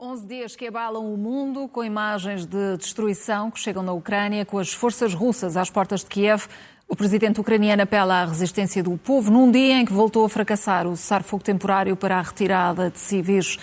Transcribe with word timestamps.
11 0.00 0.28
dias 0.28 0.54
que 0.54 0.68
abalam 0.68 1.12
o 1.12 1.16
mundo 1.16 1.66
com 1.66 1.82
imagens 1.82 2.46
de 2.46 2.76
destruição 2.76 3.50
que 3.50 3.58
chegam 3.58 3.82
na 3.82 3.92
Ucrânia 3.92 4.46
com 4.46 4.56
as 4.56 4.72
forças 4.72 5.12
russas 5.12 5.56
às 5.56 5.70
portas 5.70 6.04
de 6.04 6.06
Kiev. 6.06 6.46
O 6.86 6.94
presidente 6.94 7.40
ucraniano 7.40 7.82
apela 7.82 8.22
à 8.22 8.24
resistência 8.24 8.80
do 8.80 8.96
povo 8.96 9.28
num 9.28 9.50
dia 9.50 9.80
em 9.80 9.84
que 9.84 9.92
voltou 9.92 10.24
a 10.24 10.28
fracassar 10.28 10.86
o 10.86 10.96
cessar-fogo 10.96 11.42
temporário 11.42 11.96
para 11.96 12.16
a 12.16 12.22
retirada 12.22 12.92
de 12.92 12.98
civis. 13.00 13.58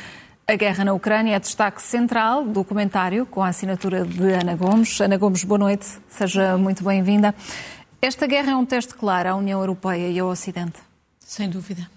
A 0.46 0.56
guerra 0.58 0.84
na 0.84 0.94
Ucrânia 0.94 1.38
é 1.38 1.40
destaque 1.40 1.82
central 1.82 2.44
do 2.44 2.66
comentário 2.66 3.26
com 3.26 3.42
a 3.42 3.48
assinatura 3.48 4.04
de 4.04 4.34
Ana 4.34 4.58
Gomes. 4.58 5.00
Ana 5.00 5.16
Gomes, 5.16 5.46
boa 5.46 5.60
noite, 5.60 5.88
seja 6.10 6.58
muito 6.58 6.84
bem-vinda. 6.84 7.34
Esta 8.02 8.28
guerra 8.28 8.52
é 8.52 8.56
um 8.58 8.66
teste 8.66 8.94
claro 8.94 9.30
à 9.30 9.36
União 9.36 9.62
Europeia 9.62 10.10
e 10.10 10.20
ao 10.20 10.28
Ocidente. 10.28 10.82
Sem 11.18 11.50
dúvida 11.50 11.95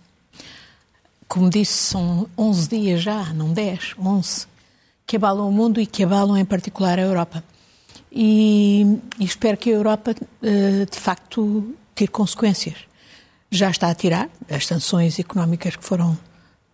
como 1.29 1.51
disse, 1.51 1.73
são 1.73 2.27
11 2.37 2.69
dias 2.69 3.03
já, 3.03 3.33
não 3.35 3.53
10, 3.53 3.95
11, 3.99 4.47
que 5.07 5.17
abalam 5.17 5.49
o 5.49 5.53
mundo 5.53 5.81
e 5.81 5.87
que 5.87 6.03
abalam 6.03 6.37
em 6.39 6.45
particular 6.45 6.99
a 6.99 7.03
Europa. 7.03 7.45
E, 8.11 8.99
e 9.21 9.25
espero 9.25 9.59
que 9.59 9.71
a 9.71 9.75
Europa, 9.75 10.15
eh, 10.43 10.87
de 10.91 10.99
facto, 10.99 11.75
tire 11.95 12.11
consequências. 12.11 12.77
Já 13.51 13.71
está 13.71 13.91
a 13.91 13.95
tirar, 13.95 14.31
as 14.51 14.67
sanções 14.67 15.19
económicas 15.19 15.77
que 15.77 15.85
foram 15.85 16.19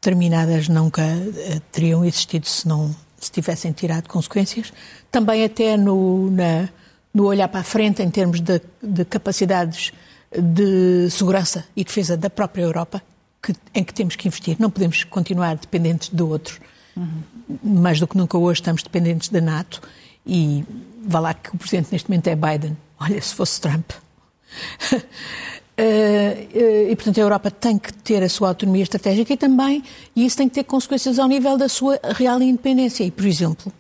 terminadas 0.01 0.69
nunca 0.69 1.03
eh, 1.03 1.61
teriam 1.73 2.05
existido 2.05 2.47
se 2.47 2.69
não 2.69 2.95
se 3.19 3.33
tivessem 3.33 3.73
tirado 3.73 4.09
consequências. 4.09 4.73
Também 5.11 5.45
até 5.45 5.77
no, 5.77 6.31
na, 6.31 6.69
no 7.13 7.27
olhar 7.27 7.49
para 7.49 7.61
a 7.61 7.65
frente 7.65 8.03
em 8.03 8.11
termos 8.11 8.41
de, 8.41 8.61
de 8.83 9.05
capacidades 9.05 9.93
de 10.31 11.09
segurança 11.11 11.65
e 11.77 11.85
defesa 11.85 12.17
da 12.17 12.29
própria 12.29 12.63
Europa, 12.63 13.03
que, 13.45 13.55
em 13.75 13.85
que 13.85 13.93
temos 13.93 14.17
que 14.17 14.27
investir. 14.27 14.57
Não 14.59 14.71
podemos 14.71 15.05
continuar 15.05 15.57
dependentes 15.57 16.09
de 16.09 16.23
outros. 16.23 16.59
Uhum. 16.97 17.23
Mais 17.63 18.01
do 18.01 18.07
que 18.07 18.17
nunca 18.17 18.39
hoje 18.39 18.61
estamos 18.61 18.83
dependentes 18.83 19.29
da 19.29 19.41
NATO 19.41 19.83
e 20.27 20.65
vá 21.05 21.21
lá 21.21 21.35
que 21.35 21.55
o 21.55 21.59
presidente 21.59 21.93
neste 21.93 22.09
momento 22.09 22.29
é 22.29 22.37
Biden. 22.37 22.77
Olha, 22.99 23.21
se 23.21 23.35
fosse 23.35 23.61
Trump. 23.61 23.91
uh, 23.91 24.97
uh, 24.97 26.91
e, 26.91 26.97
portanto, 26.97 27.19
a 27.19 27.21
Europa 27.21 27.51
tem 27.51 27.77
que 27.77 27.93
ter 27.93 28.23
a 28.23 28.29
sua 28.29 28.49
autonomia 28.49 28.83
estratégica 28.83 29.35
e 29.35 29.37
também, 29.37 29.83
e 30.17 30.25
isso 30.25 30.37
tem 30.37 30.49
que 30.49 30.55
ter 30.55 30.65
consequências 30.65 31.19
ao 31.19 31.29
nível 31.29 31.59
da 31.59 31.69
sua 31.69 32.01
real 32.17 32.41
independência. 32.41 33.05
E, 33.05 33.11
por 33.11 33.27
exemplo, 33.27 33.71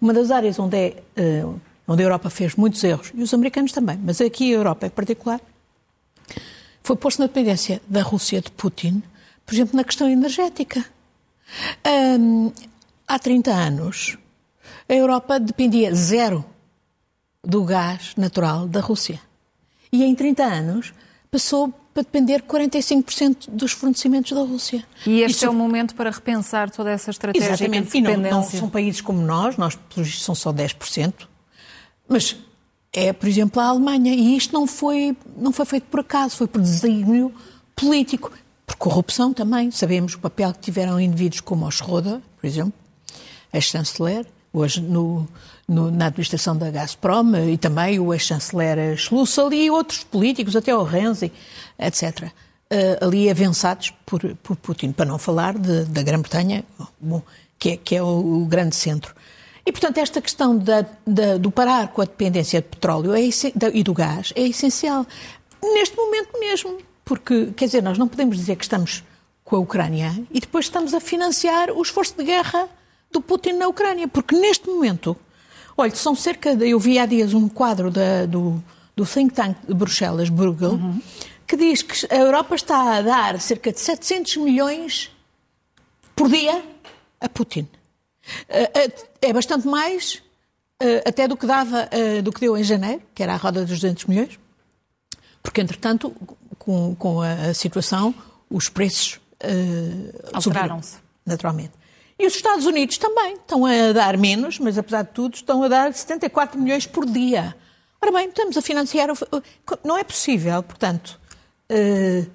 uma 0.00 0.12
das 0.12 0.30
áreas 0.30 0.58
onde, 0.58 0.76
é, 0.76 1.42
uh, 1.42 1.58
onde 1.88 2.02
a 2.02 2.04
Europa 2.04 2.28
fez 2.28 2.54
muitos 2.56 2.84
erros, 2.84 3.10
e 3.14 3.22
os 3.22 3.32
americanos 3.32 3.72
também, 3.72 3.98
mas 4.02 4.20
aqui 4.20 4.52
a 4.52 4.56
Europa 4.56 4.86
em 4.86 4.90
particular, 4.90 5.40
foi 6.82 6.96
pôr-se 6.96 7.18
na 7.18 7.26
dependência 7.26 7.80
da 7.88 8.02
Rússia 8.02 8.42
de 8.42 8.50
Putin 8.50 9.02
por 9.44 9.54
exemplo, 9.54 9.76
na 9.76 9.84
questão 9.84 10.08
energética. 10.08 10.84
Um, 12.18 12.52
há 13.06 13.18
30 13.18 13.50
anos, 13.50 14.18
a 14.88 14.94
Europa 14.94 15.38
dependia 15.38 15.94
zero 15.94 16.44
do 17.42 17.64
gás 17.64 18.14
natural 18.16 18.66
da 18.66 18.80
Rússia. 18.80 19.20
E 19.92 20.02
em 20.02 20.14
30 20.14 20.42
anos 20.42 20.94
passou 21.30 21.72
para 21.92 22.02
depender 22.02 22.42
45% 22.42 23.50
dos 23.50 23.72
fornecimentos 23.72 24.32
da 24.32 24.40
Rússia. 24.40 24.84
E 25.06 25.20
este 25.20 25.36
Isso... 25.36 25.46
é 25.46 25.50
o 25.50 25.54
momento 25.54 25.94
para 25.94 26.10
repensar 26.10 26.68
toda 26.70 26.90
essa 26.90 27.10
estratégia 27.10 27.50
Exatamente. 27.50 27.86
de 27.86 28.00
dependência. 28.00 28.28
E 28.28 28.30
não, 28.30 28.40
não 28.40 28.42
são 28.42 28.68
países 28.68 29.00
como 29.00 29.20
nós, 29.20 29.56
nós 29.56 29.78
são 30.18 30.34
só 30.34 30.52
10%, 30.52 31.12
mas 32.08 32.36
é, 32.92 33.12
por 33.12 33.28
exemplo, 33.28 33.60
a 33.60 33.66
Alemanha. 33.66 34.14
E 34.14 34.36
isto 34.36 34.52
não 34.52 34.66
foi, 34.66 35.16
não 35.36 35.52
foi 35.52 35.64
feito 35.66 35.84
por 35.84 36.00
acaso, 36.00 36.36
foi 36.36 36.46
por 36.48 36.60
desígnio 36.60 37.32
político. 37.76 38.32
Por 38.66 38.76
corrupção 38.76 39.32
também. 39.32 39.70
Sabemos 39.70 40.14
o 40.14 40.18
papel 40.18 40.52
que 40.52 40.60
tiveram 40.60 41.00
indivíduos 41.00 41.40
como 41.40 41.66
o 41.66 41.70
Schroeder, 41.70 42.20
por 42.40 42.46
exemplo, 42.46 42.72
ex-chanceler, 43.52 44.26
hoje 44.52 44.80
no, 44.80 45.28
no, 45.68 45.90
na 45.90 46.06
administração 46.06 46.56
da 46.56 46.70
Gazprom, 46.70 47.34
e 47.48 47.58
também 47.58 47.98
o 47.98 48.12
ex-chanceler 48.12 48.96
Schlussel 48.96 49.52
e 49.52 49.70
outros 49.70 50.04
políticos, 50.04 50.56
até 50.56 50.74
o 50.74 50.82
Renzi, 50.82 51.32
etc. 51.78 52.32
Eh, 52.70 52.98
ali 53.00 53.30
avançados 53.30 53.92
por, 54.04 54.20
por 54.42 54.56
Putin, 54.56 54.90
para 54.90 55.04
não 55.04 55.18
falar 55.18 55.56
de, 55.56 55.84
da 55.84 56.02
Grã-Bretanha, 56.02 56.64
que, 57.58 57.70
é, 57.70 57.76
que 57.76 57.94
é 57.94 58.02
o, 58.02 58.42
o, 58.42 58.46
grande 58.46 58.74
centro. 58.74 59.14
E, 59.66 59.70
portanto, 59.70 59.98
esta 59.98 60.20
questão 60.20 60.56
da, 60.56 60.84
da, 61.06 61.36
do 61.36 61.50
parar 61.50 61.88
com 61.88 62.02
a 62.02 62.04
dependência 62.04 62.60
de 62.60 62.68
petróleo 62.68 63.14
é, 63.14 63.20
e 63.72 63.82
do 63.82 63.94
gás 63.94 64.32
é 64.34 64.42
essencial. 64.42 65.06
Neste 65.62 65.96
momento 65.96 66.38
mesmo, 66.40 66.78
porque, 67.04 67.52
quer 67.56 67.66
dizer, 67.66 67.82
nós 67.82 67.98
não 67.98 68.08
podemos 68.08 68.36
dizer 68.36 68.56
que 68.56 68.64
estamos 68.64 69.04
com 69.44 69.56
a 69.56 69.58
Ucrânia 69.58 70.12
e 70.30 70.40
depois 70.40 70.64
estamos 70.64 70.94
a 70.94 71.00
financiar 71.00 71.70
o 71.70 71.82
esforço 71.82 72.16
de 72.16 72.24
guerra 72.24 72.68
do 73.12 73.20
Putin 73.20 73.52
na 73.52 73.68
Ucrânia. 73.68 74.08
Porque 74.08 74.34
neste 74.34 74.68
momento, 74.68 75.16
olha, 75.76 75.94
são 75.94 76.14
cerca 76.14 76.56
de. 76.56 76.68
Eu 76.68 76.80
vi 76.80 76.98
há 76.98 77.06
dias 77.06 77.34
um 77.34 77.48
quadro 77.48 77.90
da, 77.90 78.26
do, 78.26 78.62
do 78.96 79.04
think 79.04 79.34
tank 79.34 79.56
de 79.66 79.74
Bruxelas, 79.74 80.28
Bruegel, 80.28 80.72
uhum. 80.72 81.00
que 81.46 81.56
diz 81.56 81.82
que 81.82 82.06
a 82.12 82.16
Europa 82.16 82.54
está 82.54 82.96
a 82.96 83.02
dar 83.02 83.40
cerca 83.40 83.70
de 83.70 83.80
700 83.80 84.38
milhões 84.38 85.10
por 86.16 86.28
dia 86.30 86.64
a 87.20 87.28
Putin. 87.28 87.68
Eh, 88.48 88.70
eh, 88.74 88.92
é 89.20 89.32
bastante 89.32 89.66
mais 89.66 90.22
eh, 90.80 91.02
até 91.06 91.28
do 91.28 91.36
que 91.36 91.46
dava, 91.46 91.88
do 92.22 92.32
que 92.32 92.40
deu 92.40 92.56
em 92.56 92.64
janeiro, 92.64 93.02
que 93.14 93.22
era 93.22 93.34
a 93.34 93.36
roda 93.36 93.60
dos 93.60 93.80
200 93.80 94.06
milhões, 94.06 94.38
porque 95.42 95.60
entretanto 95.60 96.14
com, 96.64 96.94
com 96.94 97.20
a, 97.20 97.32
a 97.32 97.54
situação, 97.54 98.14
os 98.50 98.68
preços 98.68 99.20
uh, 99.42 100.30
alteraram-se. 100.32 100.96
Naturalmente. 101.26 101.72
E 102.18 102.26
os 102.26 102.34
Estados 102.34 102.66
Unidos 102.66 102.98
também 102.98 103.34
estão 103.34 103.66
a 103.66 103.92
dar 103.92 104.16
menos, 104.16 104.58
mas 104.58 104.78
apesar 104.78 105.02
de 105.02 105.10
tudo 105.10 105.34
estão 105.34 105.62
a 105.62 105.68
dar 105.68 105.92
74 105.92 106.60
milhões 106.60 106.86
por 106.86 107.04
dia. 107.06 107.56
Ora 108.00 108.12
bem, 108.12 108.28
estamos 108.28 108.56
a 108.56 108.62
financiar. 108.62 109.08
Não 109.82 109.96
é 109.96 110.04
possível, 110.04 110.62
portanto, 110.62 111.18
uh, 111.70 112.30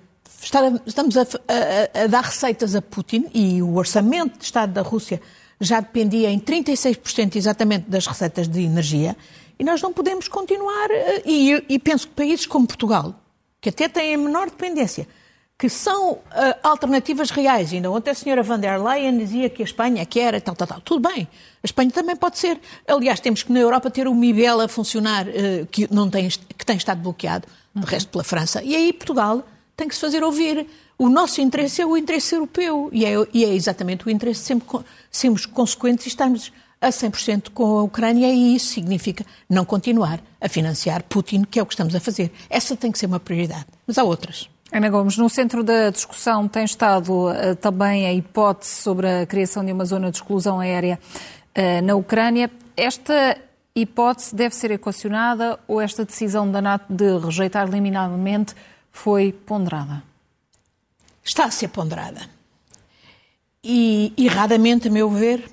estamos 0.85 1.15
a, 1.17 1.21
a, 1.21 2.03
a, 2.03 2.07
dar 2.07 2.23
receitas 2.23 2.75
a 2.75 2.81
Putin 2.81 3.29
e 3.33 3.61
o 3.61 3.75
orçamento 3.75 4.39
de 4.39 4.45
Estado 4.45 4.73
da 4.73 4.81
Rússia 4.81 5.21
já 5.61 5.79
dependia 5.79 6.29
em 6.29 6.39
36% 6.39 7.35
exatamente 7.35 7.89
das 7.89 8.07
receitas 8.07 8.47
de 8.47 8.61
energia 8.61 9.15
e 9.57 9.63
nós 9.63 9.81
não 9.81 9.93
podemos 9.93 10.27
continuar. 10.27 10.89
Uh, 10.89 11.21
e, 11.25 11.65
e 11.69 11.79
penso 11.79 12.07
que 12.07 12.15
países 12.15 12.45
como 12.45 12.67
Portugal, 12.67 13.15
que 13.61 13.69
até 13.69 13.87
têm 13.87 14.15
a 14.15 14.17
menor 14.17 14.49
dependência, 14.49 15.07
que 15.57 15.67
são 15.67 16.13
uh, 16.13 16.21
alternativas 16.63 17.29
reais. 17.31 17.73
Ainda 17.73 17.91
ontem 17.91 18.11
a 18.11 18.15
senhora 18.15 18.41
van 18.41 18.59
der 18.59 18.81
Leyen 18.81 19.17
dizia 19.17 19.49
que 19.49 19.61
a 19.61 19.65
Espanha 19.65 20.05
quer, 20.05 20.39
tal, 20.41 20.55
tal, 20.55 20.67
tal. 20.67 20.81
Tudo 20.81 21.09
bem, 21.09 21.27
a 21.61 21.65
Espanha 21.65 21.91
também 21.91 22.15
pode 22.15 22.37
ser. 22.37 22.59
Aliás, 22.87 23.19
temos 23.19 23.43
que 23.43 23.51
na 23.51 23.59
Europa 23.59 23.91
ter 23.91 24.07
o 24.07 24.15
MIBEL 24.15 24.61
a 24.61 24.67
funcionar, 24.69 25.27
uh, 25.27 25.65
que, 25.69 25.93
não 25.93 26.09
tem, 26.09 26.29
que 26.29 26.65
tem 26.65 26.77
estado 26.77 27.01
bloqueado, 27.01 27.47
de 27.75 27.85
resto 27.85 28.09
pela 28.09 28.23
França. 28.23 28.63
E 28.63 28.75
aí 28.75 28.93
Portugal 28.93 29.43
tem 29.75 29.87
que 29.87 29.95
se 29.95 30.01
fazer 30.01 30.23
ouvir. 30.23 30.65
O 30.97 31.07
nosso 31.09 31.39
interesse 31.39 31.81
é 31.81 31.85
o 31.85 31.95
interesse 31.95 32.35
europeu 32.35 32.89
e 32.91 33.05
é, 33.05 33.11
e 33.33 33.45
é 33.45 33.53
exatamente 33.53 34.05
o 34.05 34.09
interesse 34.09 34.41
de 34.41 34.47
sempre 34.47 34.79
sermos 35.09 35.45
consequentes 35.45 36.05
e 36.05 36.09
estarmos 36.09 36.51
a 36.81 36.89
100% 36.89 37.49
com 37.49 37.79
a 37.79 37.83
Ucrânia 37.83 38.31
e 38.31 38.55
isso 38.55 38.73
significa 38.73 39.25
não 39.49 39.65
continuar 39.65 40.21
a 40.39 40.47
financiar 40.47 41.03
Putin, 41.03 41.43
que 41.43 41.59
é 41.59 41.63
o 41.63 41.65
que 41.65 41.73
estamos 41.73 41.93
a 41.95 41.99
fazer. 41.99 42.31
Essa 42.49 42.75
tem 42.75 42.91
que 42.91 42.97
ser 42.97 43.07
uma 43.07 43.19
prioridade, 43.19 43.65
mas 43.85 43.97
há 43.97 44.03
outras. 44.03 44.49
Ana 44.71 44.89
Gomes, 44.89 45.17
no 45.17 45.29
centro 45.29 45.63
da 45.63 45.89
discussão 45.89 46.47
tem 46.47 46.63
estado 46.63 47.29
uh, 47.29 47.55
também 47.59 48.05
a 48.05 48.13
hipótese 48.13 48.71
sobre 48.71 49.07
a 49.07 49.25
criação 49.25 49.65
de 49.65 49.71
uma 49.71 49.83
zona 49.83 50.11
de 50.11 50.17
exclusão 50.17 50.59
aérea 50.59 50.99
uh, 51.57 51.83
na 51.83 51.95
Ucrânia. 51.95 52.51
Esta 52.77 53.37
hipótese 53.75 54.35
deve 54.35 54.55
ser 54.55 54.71
equacionada 54.71 55.59
ou 55.67 55.81
esta 55.81 56.05
decisão 56.05 56.49
da 56.49 56.61
NATO 56.61 56.85
de 56.93 57.17
rejeitar 57.17 57.67
liminarmente 57.67 58.53
foi 58.91 59.31
ponderada? 59.31 60.03
Está 61.23 61.45
a 61.45 61.51
ser 61.51 61.69
ponderada. 61.69 62.21
E, 63.63 64.13
erradamente, 64.17 64.87
a 64.87 64.91
meu 64.91 65.09
ver, 65.09 65.49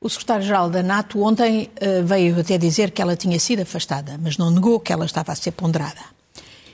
o 0.00 0.08
secretário-geral 0.08 0.70
da 0.70 0.82
NATO 0.82 1.20
ontem 1.22 1.70
uh, 1.80 2.04
veio 2.04 2.38
até 2.38 2.56
dizer 2.56 2.90
que 2.90 3.02
ela 3.02 3.16
tinha 3.16 3.38
sido 3.38 3.62
afastada, 3.62 4.18
mas 4.22 4.38
não 4.38 4.50
negou 4.50 4.78
que 4.78 4.92
ela 4.92 5.04
estava 5.04 5.32
a 5.32 5.34
ser 5.34 5.52
ponderada. 5.52 6.18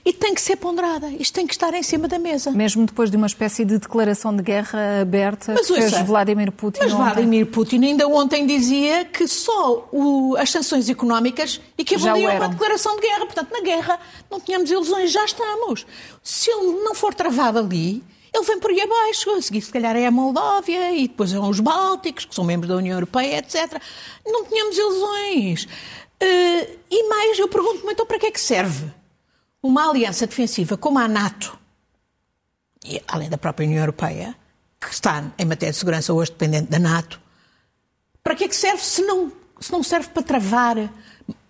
E 0.07 0.13
tem 0.13 0.35
que 0.35 0.43
ser 0.43 0.57
ponderada, 0.57 1.09
isto 1.09 1.33
tem 1.33 1.47
que 1.47 1.55
estar 1.55 1.73
em 1.73 1.83
cima 1.83 2.07
da 2.07 2.19
mesa. 2.19 2.51
Mesmo 2.51 2.85
depois 2.85 3.11
de 3.11 3.17
uma 3.17 3.27
espécie 3.27 3.65
de 3.65 3.79
declaração 3.79 4.37
de 4.37 4.43
guerra 4.43 5.01
aberta 5.01 5.55
mas, 5.55 5.67
que 5.67 5.75
fez 5.75 5.93
Vladimir 6.03 6.53
Putin 6.53 6.81
Mas 6.83 6.93
ontem. 6.93 7.03
Vladimir 7.03 7.47
Putin 7.47 7.83
ainda 7.83 8.07
ontem 8.07 8.47
dizia 8.47 9.07
que 9.07 9.27
só 9.27 9.89
o, 9.91 10.37
as 10.37 10.51
sanções 10.51 10.91
económicas 10.91 11.59
equivaliam 11.79 12.31
a 12.31 12.35
uma 12.35 12.49
declaração 12.51 12.97
de 12.97 13.01
guerra. 13.01 13.25
Portanto, 13.25 13.51
na 13.51 13.63
guerra 13.63 13.99
não 14.31 14.39
tínhamos 14.39 14.71
ilusões, 14.71 15.11
já 15.11 15.25
estamos. 15.25 15.87
Se 16.23 16.51
ele 16.51 16.83
não 16.83 16.95
for 16.95 17.15
travado 17.15 17.59
ali, 17.59 18.05
ele 18.35 18.45
vem 18.45 18.59
por 18.59 18.71
aí 18.71 18.81
abaixo, 18.81 19.31
a 19.31 19.41
seguir 19.41 19.61
se 19.61 19.71
calhar 19.71 19.95
é 19.95 20.07
a 20.07 20.11
Moldóvia 20.11 20.93
e 20.93 21.07
depois 21.07 21.31
são 21.31 21.49
os 21.49 21.61
Bálticos, 21.61 22.25
que 22.25 22.35
são 22.35 22.43
membros 22.43 22.69
da 22.69 22.77
União 22.77 22.97
Europeia, 22.97 23.39
etc. 23.39 23.81
Não 24.27 24.45
tínhamos 24.45 24.77
ilusões. 24.77 25.65
Uh, 25.65 26.79
e 26.91 27.09
mais, 27.09 27.39
eu 27.39 27.49
pergunto-me 27.49 27.93
então 27.93 28.05
para 28.05 28.19
que 28.19 28.27
é 28.27 28.31
que 28.33 28.41
serve 28.41 28.91
uma 29.63 29.89
aliança 29.89 30.27
defensiva 30.27 30.77
como 30.77 30.99
a 30.99 31.07
NATO, 31.07 31.57
e, 32.85 33.01
além 33.07 33.31
da 33.31 33.39
própria 33.39 33.67
União 33.67 33.81
Europeia, 33.81 34.35
que 34.81 34.93
está 34.93 35.33
em 35.39 35.45
matéria 35.45 35.73
de 35.73 35.79
segurança 35.79 36.13
hoje 36.13 36.33
dependente 36.33 36.71
da 36.71 36.79
NATO, 36.79 37.21
para 38.23 38.35
que 38.35 38.45
é 38.45 38.49
que 38.49 38.57
serve 38.57 38.83
se 38.83 39.03
não, 39.03 39.33
se 39.61 39.71
não 39.71 39.83
serve 39.83 40.09
para 40.09 40.23
travar 40.23 40.93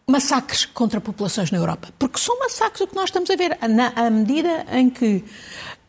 massacres 0.07 0.67
contra 0.67 1.01
populações 1.01 1.51
na 1.51 1.59
Europa? 1.59 1.89
Porque 1.99 2.19
são 2.19 2.39
massacres 2.39 2.83
o 2.83 2.87
que 2.87 2.95
nós 2.95 3.07
estamos 3.07 3.31
a 3.31 3.37
ver. 3.37 3.59
Na, 3.69 3.89
à 3.97 4.11
medida 4.11 4.67
em 4.71 4.91
que 4.91 5.25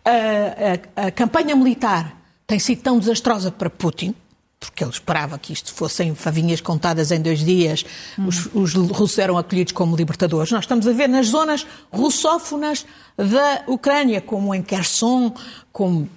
a, 0.05 1.01
a, 1.01 1.07
a 1.07 1.11
campanha 1.11 1.55
militar 1.55 2.15
tem 2.45 2.59
sido 2.59 2.81
tão 2.81 2.99
desastrosa 2.99 3.51
para 3.51 3.69
Putin, 3.69 4.13
porque 4.59 4.83
ele 4.83 4.91
esperava 4.91 5.37
que 5.37 5.51
isto 5.51 5.73
fossem 5.73 6.15
favinhas 6.15 6.61
contadas 6.61 7.11
em 7.11 7.21
dois 7.21 7.43
dias, 7.43 7.85
uhum. 8.17 8.27
os, 8.27 8.49
os, 8.53 8.73
russos 8.73 9.17
eram 9.17 9.37
acolhidos 9.37 9.73
como 9.73 9.95
libertadores. 9.95 10.51
Nós 10.51 10.63
estamos 10.63 10.87
a 10.87 10.91
ver 10.91 11.07
nas 11.07 11.27
zonas 11.27 11.65
russófonas 11.91 12.85
da 13.17 13.63
Ucrânia, 13.67 14.21
como 14.21 14.53
em 14.53 14.61
Kherson, 14.61 15.33
como 15.71 16.09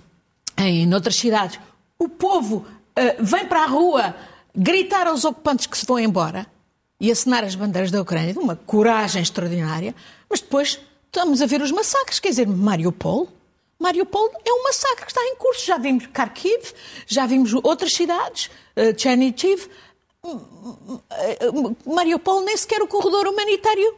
em 0.56 0.92
outras 0.92 1.16
cidades. 1.16 1.58
O 1.98 2.08
povo 2.08 2.56
uh, 2.58 3.24
vem 3.24 3.46
para 3.46 3.64
a 3.64 3.66
rua 3.66 4.14
gritar 4.54 5.06
aos 5.06 5.24
ocupantes 5.24 5.66
que 5.66 5.76
se 5.76 5.86
vão 5.86 5.98
embora 5.98 6.46
e 7.00 7.10
acenar 7.10 7.44
as 7.44 7.54
bandeiras 7.54 7.90
da 7.90 8.02
Ucrânia, 8.02 8.32
de 8.32 8.38
uma 8.38 8.56
coragem 8.56 9.22
extraordinária, 9.22 9.94
mas 10.28 10.40
depois 10.40 10.80
estamos 11.06 11.40
a 11.40 11.46
ver 11.46 11.62
os 11.62 11.70
massacres, 11.70 12.18
quer 12.18 12.30
dizer, 12.30 12.46
Mariupol, 12.46 13.28
Mariupol 13.78 14.30
é 14.44 14.52
um 14.52 14.64
massacre 14.64 15.04
que 15.04 15.12
está 15.12 15.24
em 15.24 15.36
curso. 15.36 15.64
Já 15.64 15.78
vimos 15.78 16.06
Kharkiv, 16.06 16.72
já 17.06 17.26
vimos 17.26 17.54
outras 17.62 17.92
cidades, 17.92 18.50
uh, 18.76 18.98
Chernihiv. 18.98 19.68
Mariupol 21.86 22.42
nem 22.42 22.56
sequer 22.56 22.82
o 22.82 22.88
corredor 22.88 23.28
humanitário 23.28 23.96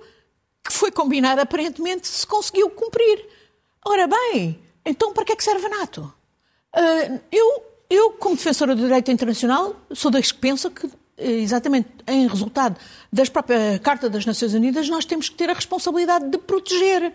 que 0.63 0.73
foi 0.73 0.91
combinado 0.91 1.41
aparentemente 1.41 2.07
se 2.07 2.27
conseguiu 2.27 2.69
cumprir. 2.71 3.27
Ora 3.85 4.07
bem, 4.07 4.61
então 4.85 5.15
para 5.15 5.25
que 5.25 5.33
é 5.33 5.37
que 5.37 5.43
serve 5.43 5.67
a 5.67 5.71
NATO? 5.71 6.13
Uh, 6.77 7.21
eu, 7.33 7.65
eu, 7.89 8.11
como 8.13 8.37
defensora 8.37 8.77
do 8.77 8.83
direito 8.83 9.11
internacional, 9.11 9.75
sou 9.93 10.11
das 10.11 10.31
que 10.31 10.39
pensa 10.39 10.71
que, 10.71 10.89
exatamente 11.19 11.89
em 12.07 12.29
resultado 12.29 12.79
da 13.11 13.25
própria 13.25 13.79
Carta 13.79 14.11
das 14.11 14.27
Nações 14.27 14.53
Unidas, 14.53 14.89
nós 14.91 15.07
temos 15.07 15.31
que 15.31 15.37
ter 15.37 15.49
a 15.49 15.55
responsabilidade 15.55 16.29
de 16.29 16.39
proteger 16.39 17.13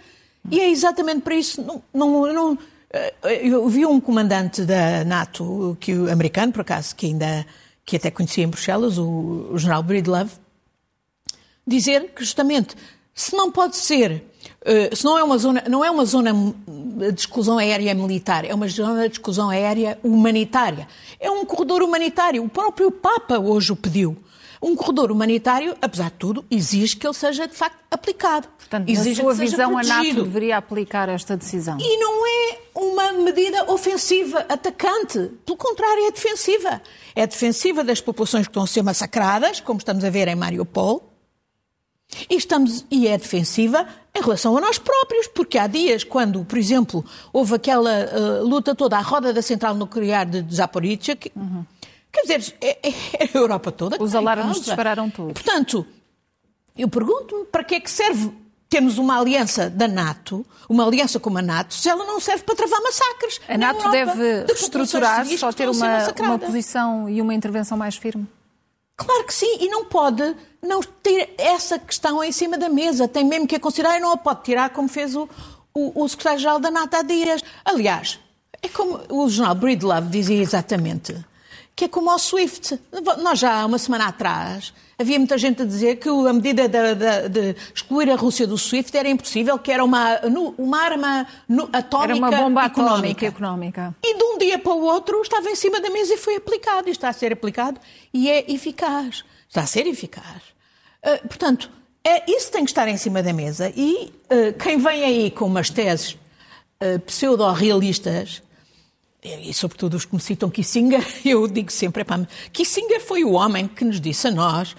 e 0.51 0.59
é 0.59 0.69
exatamente 0.69 1.21
para 1.21 1.35
isso. 1.35 1.61
Não, 1.61 1.81
não, 1.93 2.33
não, 2.33 2.57
eh, 2.91 3.13
eu 3.43 3.67
vi 3.67 3.85
um 3.85 3.99
comandante 3.99 4.63
da 4.63 5.03
NATO, 5.03 5.77
que 5.79 5.91
americano, 6.09 6.51
por 6.51 6.61
acaso, 6.61 6.95
que 6.95 7.07
ainda 7.07 7.45
que 7.85 7.97
até 7.97 8.09
conhecia 8.09 8.43
em 8.43 8.47
Bruxelas, 8.47 8.97
o, 8.97 9.49
o 9.51 9.57
general 9.57 9.83
Breedlove, 9.83 10.31
dizer 11.67 12.11
que 12.15 12.23
justamente 12.23 12.75
se 13.13 13.33
não 13.33 13.49
pode 13.49 13.77
ser, 13.77 14.25
uh, 14.61 14.93
se 14.95 15.05
não 15.05 15.17
é 15.17 15.23
uma 15.23 15.37
zona, 15.37 15.63
não 15.69 15.85
é 15.85 15.89
uma 15.89 16.03
zona 16.03 16.33
de 17.13 17.19
exclusão 17.21 17.57
aérea 17.57 17.95
militar, 17.95 18.43
é 18.43 18.53
uma 18.53 18.67
zona 18.67 19.07
de 19.07 19.13
exclusão 19.13 19.49
aérea 19.49 19.97
humanitária. 20.03 20.85
É 21.17 21.31
um 21.31 21.45
corredor 21.45 21.81
humanitário. 21.81 22.43
O 22.43 22.49
próprio 22.49 22.91
Papa 22.91 23.39
hoje 23.39 23.71
o 23.71 23.75
pediu. 23.75 24.17
Um 24.65 24.75
corredor 24.75 25.11
humanitário, 25.11 25.77
apesar 25.79 26.09
de 26.09 26.17
tudo, 26.17 26.43
exige 26.49 26.95
que 26.95 27.05
ele 27.05 27.13
seja 27.13 27.47
de 27.47 27.53
facto 27.53 27.77
aplicado. 27.91 28.47
Portanto, 28.57 28.89
exige 28.89 29.21
na 29.21 29.29
sua 29.29 29.33
visão, 29.35 29.77
a 29.77 29.83
NATO 29.83 30.23
deveria 30.23 30.57
aplicar 30.57 31.07
esta 31.07 31.37
decisão. 31.37 31.77
E 31.79 31.97
não 31.99 32.25
é 32.25 32.57
uma 32.73 33.11
medida 33.11 33.71
ofensiva, 33.71 34.39
atacante. 34.49 35.31
Pelo 35.45 35.55
contrário, 35.55 36.07
é 36.07 36.11
defensiva. 36.11 36.81
É 37.15 37.27
defensiva 37.27 37.83
das 37.83 38.01
populações 38.01 38.47
que 38.47 38.49
estão 38.49 38.63
a 38.63 38.67
ser 38.67 38.81
massacradas, 38.81 39.59
como 39.59 39.77
estamos 39.77 40.03
a 40.03 40.09
ver 40.09 40.27
em 40.29 40.35
Mariupol, 40.35 41.13
e, 42.27 42.35
estamos, 42.35 42.85
e 42.89 43.07
é 43.07 43.17
defensiva 43.17 43.87
em 44.15 44.21
relação 44.21 44.57
a 44.57 44.61
nós 44.61 44.79
próprios, 44.79 45.27
porque 45.27 45.57
há 45.57 45.67
dias, 45.67 46.03
quando, 46.03 46.43
por 46.45 46.57
exemplo, 46.57 47.05
houve 47.31 47.55
aquela 47.55 47.91
uh, 47.91 48.47
luta 48.47 48.73
toda 48.73 48.97
à 48.97 49.01
roda 49.01 49.31
da 49.33 49.41
central 49.41 49.75
nuclear 49.75 50.25
de 50.25 50.55
Zaporizhia, 50.55 51.15
que, 51.15 51.31
uhum. 51.35 51.65
Quer 52.15 52.37
dizer, 52.37 52.55
é, 52.61 52.77
é, 52.81 52.89
é 53.19 53.29
a 53.33 53.37
Europa 53.37 53.71
toda. 53.71 54.01
Os 54.01 54.15
alarmes 54.15 54.61
dispararam 54.61 55.09
tudo. 55.09 55.33
Portanto, 55.33 55.85
eu 56.77 56.87
pergunto-me 56.87 57.45
para 57.45 57.63
que 57.63 57.75
é 57.75 57.79
que 57.79 57.91
serve 57.91 58.31
termos 58.69 58.97
uma 58.97 59.19
aliança 59.19 59.69
da 59.69 59.87
NATO, 59.87 60.45
uma 60.69 60.85
aliança 60.85 61.19
como 61.19 61.37
a 61.37 61.41
NATO, 61.41 61.73
se 61.73 61.89
ela 61.89 62.05
não 62.05 62.19
serve 62.19 62.43
para 62.43 62.55
travar 62.55 62.81
massacres. 62.81 63.41
A 63.47 63.57
NATO 63.57 63.89
deve 63.91 64.45
estruturar-se, 64.53 65.37
só 65.37 65.51
ter 65.51 65.69
uma, 65.69 66.09
uma 66.19 66.39
posição 66.39 67.09
e 67.09 67.21
uma 67.21 67.33
intervenção 67.33 67.77
mais 67.77 67.95
firme? 67.95 68.27
Claro 68.95 69.25
que 69.25 69.33
sim, 69.33 69.57
e 69.59 69.67
não 69.67 69.85
pode 69.85 70.35
não 70.61 70.81
ter 70.81 71.35
essa 71.37 71.77
questão 71.77 72.23
em 72.23 72.31
cima 72.31 72.57
da 72.57 72.69
mesa. 72.69 73.09
Tem 73.09 73.25
mesmo 73.25 73.45
que 73.45 73.55
a 73.55 73.59
considerar 73.59 73.97
e 73.97 73.99
não 73.99 74.13
a 74.13 74.17
pode 74.17 74.43
tirar, 74.43 74.69
como 74.69 74.87
fez 74.87 75.15
o, 75.15 75.29
o, 75.73 76.03
o 76.03 76.07
secretário-geral 76.07 76.59
da 76.59 76.71
NATO 76.71 76.95
há 76.95 77.01
dias. 77.01 77.43
Aliás, 77.65 78.19
é 78.61 78.69
como 78.69 79.01
o 79.09 79.29
jornal 79.29 79.53
Breedlove 79.53 80.09
dizia 80.09 80.41
exatamente 80.41 81.13
que 81.75 81.85
é 81.85 81.87
como 81.87 82.09
ao 82.09 82.17
SWIFT. 82.17 82.79
Nós 83.21 83.39
já 83.39 83.61
há 83.61 83.65
uma 83.65 83.77
semana 83.77 84.07
atrás 84.07 84.73
havia 84.97 85.17
muita 85.19 85.37
gente 85.37 85.61
a 85.61 85.65
dizer 85.65 85.97
que 85.97 86.09
a 86.09 86.33
medida 86.33 86.67
de, 86.67 86.95
de, 86.95 87.29
de 87.29 87.55
excluir 87.73 88.09
a 88.09 88.15
Rússia 88.15 88.47
do 88.47 88.57
SWIFT 88.57 88.97
era 88.97 89.09
impossível, 89.09 89.59
que 89.59 89.71
era 89.71 89.83
uma, 89.83 90.19
uma 90.57 90.81
arma 90.81 91.27
atómica 91.73 92.03
Era 92.03 92.15
uma 92.15 92.31
bomba 92.31 92.65
económica. 92.65 93.25
económica. 93.25 93.95
E 94.03 94.17
de 94.17 94.23
um 94.23 94.37
dia 94.37 94.57
para 94.57 94.73
o 94.73 94.83
outro 94.83 95.21
estava 95.21 95.49
em 95.49 95.55
cima 95.55 95.81
da 95.81 95.89
mesa 95.89 96.13
e 96.13 96.17
foi 96.17 96.35
aplicado. 96.37 96.87
E 96.87 96.91
está 96.91 97.09
a 97.09 97.13
ser 97.13 97.33
aplicado 97.33 97.79
e 98.13 98.29
é 98.29 98.49
eficaz. 98.51 99.23
Está 99.47 99.61
a 99.61 99.67
ser 99.67 99.85
eficaz. 99.87 100.43
Uh, 101.03 101.27
portanto, 101.27 101.69
é, 102.03 102.29
isso 102.31 102.51
tem 102.51 102.63
que 102.63 102.71
estar 102.71 102.87
em 102.87 102.97
cima 102.97 103.21
da 103.21 103.33
mesa. 103.33 103.71
E 103.75 104.13
uh, 104.31 104.53
quem 104.57 104.77
vem 104.77 105.03
aí 105.03 105.31
com 105.31 105.45
umas 105.45 105.69
teses 105.69 106.13
uh, 106.81 106.99
pseudo-realistas 107.05 108.41
e 109.25 109.53
sobretudo 109.53 109.95
os 109.95 110.05
que 110.05 110.13
me 110.13 110.21
citam 110.21 110.49
Kissinger, 110.49 111.03
eu 111.25 111.47
digo 111.47 111.71
sempre, 111.71 112.01
epá, 112.01 112.19
Kissinger 112.53 113.01
foi 113.01 113.23
o 113.23 113.31
homem 113.31 113.67
que 113.67 113.83
nos 113.83 113.99
disse 113.99 114.27
a 114.27 114.31
nós 114.31 114.75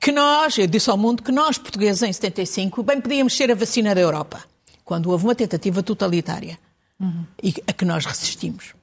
que 0.00 0.12
nós, 0.12 0.56
eu 0.56 0.66
disse 0.66 0.88
ao 0.90 0.96
mundo 0.96 1.22
que 1.22 1.32
nós, 1.32 1.58
portugueses, 1.58 2.02
em 2.02 2.12
75, 2.12 2.82
bem 2.82 3.00
podíamos 3.00 3.36
ser 3.36 3.50
a 3.50 3.54
vacina 3.54 3.94
da 3.94 4.00
Europa, 4.00 4.44
quando 4.84 5.10
houve 5.10 5.24
uma 5.24 5.34
tentativa 5.34 5.82
totalitária 5.82 6.58
uhum. 7.00 7.24
e 7.42 7.54
a 7.66 7.72
que 7.72 7.84
nós 7.84 8.04
resistimos. 8.04 8.74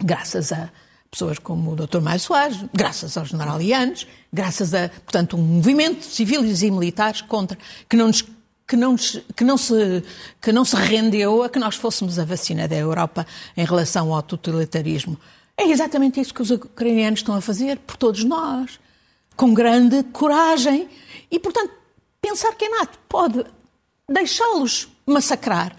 Graças 0.00 0.52
a 0.52 0.70
pessoas 1.10 1.38
como 1.38 1.72
o 1.72 1.76
Dr. 1.76 2.00
Maio 2.00 2.20
Soares, 2.20 2.58
graças 2.72 3.16
aos 3.16 3.30
generalianos, 3.30 4.06
graças 4.32 4.74
a, 4.74 4.88
portanto, 4.88 5.36
um 5.36 5.42
movimento 5.42 6.00
de 6.00 6.14
civis 6.14 6.62
e 6.62 6.70
militares 6.70 7.22
contra, 7.22 7.58
que 7.88 7.96
não 7.96 8.08
nos 8.08 8.22
que 8.66 8.76
não, 8.76 8.96
que, 8.96 9.44
não 9.44 9.56
se, 9.56 10.02
que 10.40 10.52
não 10.52 10.64
se 10.64 10.76
rendeu 10.76 11.42
a 11.42 11.48
que 11.48 11.58
nós 11.58 11.76
fôssemos 11.76 12.18
a 12.18 12.24
vacina 12.24 12.66
da 12.66 12.76
Europa 12.76 13.26
em 13.56 13.64
relação 13.64 14.12
ao 14.12 14.22
totalitarismo. 14.22 15.18
É 15.56 15.68
exatamente 15.68 16.20
isso 16.20 16.34
que 16.34 16.42
os 16.42 16.50
ucranianos 16.50 17.20
estão 17.20 17.34
a 17.34 17.40
fazer 17.40 17.78
por 17.78 17.96
todos 17.96 18.24
nós, 18.24 18.78
com 19.36 19.54
grande 19.54 20.02
coragem. 20.04 20.88
E, 21.30 21.38
portanto, 21.38 21.72
pensar 22.20 22.52
que 22.54 22.64
a 22.64 22.70
NATO 22.70 22.98
pode 23.08 23.44
deixá-los 24.08 24.88
massacrar. 25.06 25.74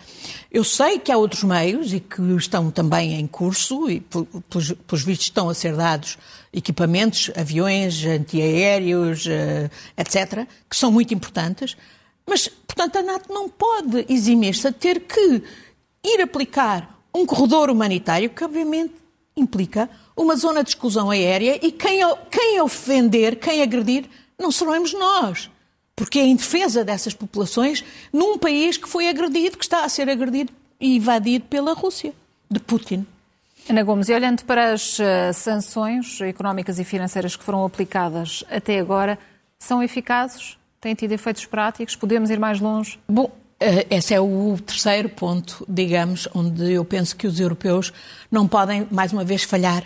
Eu 0.49 0.63
sei 0.63 0.97
que 0.97 1.11
há 1.11 1.17
outros 1.17 1.43
meios 1.43 1.93
e 1.93 1.99
que 1.99 2.21
estão 2.37 2.71
também 2.71 3.19
em 3.19 3.27
curso 3.27 3.89
e, 3.89 3.99
pelos 3.99 5.03
vistos, 5.03 5.27
estão 5.27 5.49
a 5.49 5.53
ser 5.53 5.75
dados 5.75 6.17
equipamentos, 6.53 7.29
aviões, 7.35 8.03
antiaéreos, 8.05 9.27
eh, 9.27 9.69
etc., 9.97 10.47
que 10.69 10.75
são 10.75 10.91
muito 10.91 11.13
importantes. 11.13 11.75
Mas, 12.27 12.47
portanto, 12.47 12.97
a 12.97 13.01
NATO 13.01 13.33
não 13.33 13.47
pode 13.47 14.05
eximir-se 14.09 14.67
a 14.67 14.71
ter 14.71 15.01
que 15.01 15.41
ir 16.03 16.21
aplicar 16.21 16.99
um 17.15 17.25
corredor 17.25 17.69
humanitário 17.69 18.29
que, 18.29 18.43
obviamente, 18.43 18.93
implica 19.35 19.89
uma 20.15 20.35
zona 20.35 20.63
de 20.63 20.69
exclusão 20.69 21.09
aérea 21.09 21.59
e 21.63 21.71
quem, 21.71 21.99
quem 22.29 22.59
ofender, 22.59 23.37
quem 23.37 23.61
agredir, 23.61 24.05
não 24.37 24.51
seremos 24.51 24.93
nós. 24.93 25.49
Porque 25.95 26.19
é 26.19 26.23
em 26.23 26.35
defesa 26.35 26.83
dessas 26.83 27.13
populações 27.13 27.83
num 28.11 28.37
país 28.37 28.77
que 28.77 28.89
foi 28.89 29.07
agredido, 29.07 29.57
que 29.57 29.63
está 29.63 29.83
a 29.83 29.89
ser 29.89 30.09
agredido 30.09 30.51
e 30.79 30.97
invadido 30.97 31.45
pela 31.45 31.73
Rússia, 31.73 32.13
de 32.49 32.59
Putin. 32.59 33.05
Ana 33.69 33.83
Gomes, 33.83 34.07
e 34.09 34.13
olhando 34.13 34.45
para 34.45 34.73
as 34.73 34.99
uh, 34.99 35.33
sanções 35.33 36.21
económicas 36.21 36.79
e 36.79 36.83
financeiras 36.83 37.35
que 37.35 37.43
foram 37.43 37.65
aplicadas 37.65 38.43
até 38.49 38.79
agora, 38.79 39.17
são 39.59 39.81
eficazes? 39.81 40.57
Tem 40.79 40.93
tido 40.93 41.11
efeitos 41.11 41.45
práticos? 41.45 41.95
Podemos 41.95 42.29
ir 42.29 42.39
mais 42.39 42.59
longe? 42.59 42.99
Bom, 43.07 43.31
eh, 43.59 43.87
esse 43.89 44.13
é 44.13 44.21
o 44.21 44.57
terceiro 44.63 45.09
ponto, 45.09 45.65
digamos, 45.67 46.27
onde 46.33 46.71
eu 46.71 46.85
penso 46.85 47.15
que 47.15 47.25
os 47.25 47.39
europeus 47.39 47.91
não 48.31 48.47
podem, 48.47 48.87
mais 48.91 49.11
uma 49.11 49.23
vez, 49.23 49.43
falhar 49.43 49.83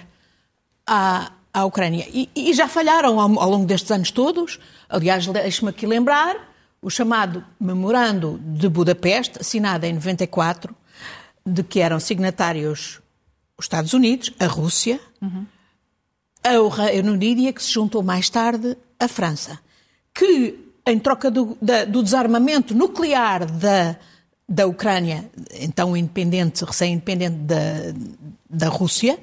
à, 0.85 1.31
à 1.53 1.65
Ucrânia. 1.65 2.05
E, 2.09 2.29
e 2.35 2.53
já 2.53 2.67
falharam 2.67 3.19
ao, 3.19 3.39
ao, 3.39 3.49
longo 3.49 3.65
destes 3.65 3.91
anos 3.91 4.11
todos. 4.11 4.59
Aliás, 4.89 5.25
deixe-me 5.27 5.69
aqui 5.69 5.85
lembrar 5.85 6.49
o 6.81 6.89
chamado 6.89 7.43
Memorando 7.59 8.39
de 8.43 8.67
Budapeste, 8.67 9.39
assinado 9.39 9.85
em 9.85 9.93
94, 9.93 10.75
de 11.45 11.63
que 11.63 11.79
eram 11.79 11.99
signatários 11.99 12.99
os 13.57 13.65
Estados 13.65 13.93
Unidos, 13.93 14.33
a 14.39 14.47
Rússia, 14.47 14.99
uhum. 15.21 15.45
o 16.65 16.67
Reino 16.67 17.13
Unido 17.13 17.47
a 17.47 17.53
que 17.53 17.61
se 17.61 17.71
juntou 17.71 18.01
mais 18.01 18.29
tarde 18.29 18.75
a 18.99 19.07
França, 19.07 19.59
que 20.13 20.70
em 20.85 20.99
troca 20.99 21.29
do, 21.29 21.57
da, 21.61 21.85
do 21.85 22.01
desarmamento 22.03 22.73
nuclear 22.73 23.45
da, 23.45 23.95
da 24.47 24.65
Ucrânia, 24.65 25.29
então 25.53 25.95
independente, 25.95 26.63
recém-independente 26.65 27.37
da, 27.37 27.93
da 28.49 28.67
Rússia, 28.67 29.17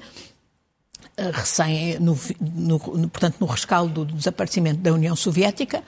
recém, 1.33 1.99
no, 1.99 2.17
no, 2.39 2.79
portanto, 3.09 3.35
no 3.39 3.45
rescaldo 3.45 4.05
do 4.05 4.13
desaparecimento 4.13 4.79
da 4.79 4.93
União 4.93 5.15
Soviética, 5.15 5.83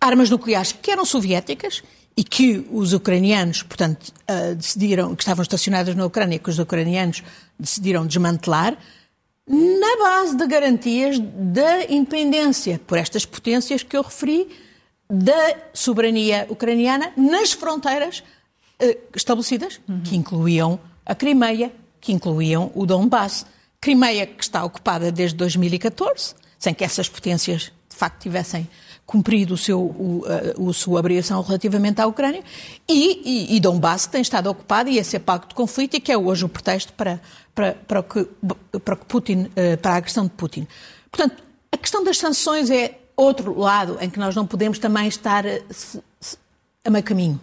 armas 0.00 0.30
nucleares 0.30 0.72
que 0.72 0.90
eram 0.90 1.04
soviéticas 1.04 1.82
e 2.16 2.24
que 2.24 2.66
os 2.72 2.92
ucranianos, 2.92 3.62
portanto, 3.62 4.12
decidiram, 4.56 5.14
que 5.14 5.22
estavam 5.22 5.42
estacionadas 5.42 5.94
na 5.94 6.04
Ucrânia, 6.04 6.38
que 6.38 6.50
os 6.50 6.58
ucranianos 6.58 7.22
decidiram 7.58 8.06
desmantelar, 8.06 8.76
na 9.46 9.96
base 9.98 10.36
de 10.36 10.46
garantias 10.46 11.18
da 11.18 11.84
independência 11.84 12.80
por 12.86 12.98
estas 12.98 13.24
potências 13.24 13.82
que 13.82 13.96
eu 13.96 14.02
referi, 14.02 14.48
da 15.10 15.56
soberania 15.72 16.46
ucraniana 16.50 17.12
nas 17.16 17.52
fronteiras 17.52 18.22
uh, 18.82 18.98
estabelecidas, 19.14 19.80
uhum. 19.88 20.02
que 20.02 20.16
incluíam 20.16 20.78
a 21.04 21.14
Crimeia, 21.14 21.72
que 22.00 22.12
incluíam 22.12 22.70
o 22.74 22.84
Donbass. 22.84 23.46
Crimeia 23.80 24.26
que 24.26 24.42
está 24.42 24.64
ocupada 24.64 25.10
desde 25.12 25.36
2014, 25.36 26.34
sem 26.58 26.74
que 26.74 26.84
essas 26.84 27.08
potências 27.08 27.72
de 27.88 27.96
facto 27.96 28.20
tivessem 28.22 28.68
cumprido 29.06 29.54
o 29.54 29.56
seu, 29.56 29.80
o, 29.80 30.22
a, 30.26 30.68
a 30.70 30.72
sua 30.74 31.00
abreação 31.00 31.40
relativamente 31.40 31.98
à 32.00 32.06
Ucrânia, 32.06 32.42
e, 32.86 33.22
e, 33.24 33.56
e 33.56 33.60
Donbass 33.60 34.04
que 34.04 34.12
tem 34.12 34.20
estado 34.20 34.50
ocupado 34.50 34.90
e 34.90 34.98
esse 34.98 35.16
é 35.16 35.18
palco 35.18 35.48
de 35.48 35.54
conflito 35.54 35.94
e 35.94 36.00
que 36.00 36.12
é 36.12 36.18
hoje 36.18 36.44
o 36.44 36.48
pretexto 36.48 36.92
para, 36.92 37.18
para, 37.54 37.72
para, 37.72 38.02
que, 38.02 38.28
para, 38.84 38.96
que 38.96 39.06
Putin, 39.06 39.50
eh, 39.56 39.76
para 39.76 39.92
a 39.92 39.96
agressão 39.96 40.24
de 40.24 40.30
Putin. 40.32 40.68
Portanto, 41.10 41.42
a 41.72 41.76
questão 41.78 42.04
das 42.04 42.18
sanções 42.18 42.70
é 42.70 42.98
outro 43.18 43.58
lado 43.58 43.98
em 44.00 44.08
que 44.08 44.18
nós 44.18 44.36
não 44.36 44.46
podemos 44.46 44.78
também 44.78 45.08
estar 45.08 45.44
a, 45.44 45.58
a 46.84 46.90
meio 46.90 47.04
caminho. 47.04 47.40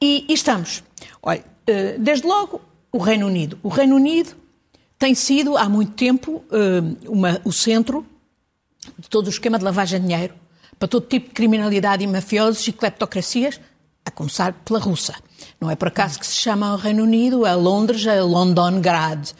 E, 0.00 0.26
e 0.28 0.34
estamos. 0.34 0.82
Olha, 1.22 1.44
eh, 1.66 1.96
desde 1.98 2.26
logo, 2.26 2.60
o 2.92 2.98
Reino 2.98 3.26
Unido. 3.26 3.58
O 3.62 3.68
Reino 3.68 3.94
Unido 3.94 4.34
tem 4.98 5.14
sido, 5.14 5.56
há 5.56 5.68
muito 5.68 5.92
tempo, 5.92 6.44
eh, 6.50 7.08
uma, 7.08 7.40
o 7.44 7.52
centro 7.52 8.04
de 8.98 9.08
todo 9.08 9.28
o 9.28 9.30
esquema 9.30 9.58
de 9.58 9.64
lavagem 9.64 10.00
de 10.00 10.06
dinheiro 10.06 10.34
para 10.78 10.88
todo 10.88 11.06
tipo 11.06 11.28
de 11.28 11.34
criminalidade 11.34 12.02
e 12.02 12.06
mafiosos 12.06 12.66
e 12.66 12.72
cleptocracias, 12.72 13.60
a 14.04 14.10
começar 14.10 14.54
pela 14.64 14.80
russa. 14.80 15.14
Não 15.60 15.70
é 15.70 15.76
por 15.76 15.88
acaso 15.88 16.18
que 16.18 16.26
se 16.26 16.36
chama 16.36 16.72
o 16.72 16.76
Reino 16.76 17.02
Unido 17.02 17.44
a 17.44 17.54
Londres, 17.54 18.06
a 18.06 18.24
Londongrad. 18.24 19.28
Eh, 19.28 19.34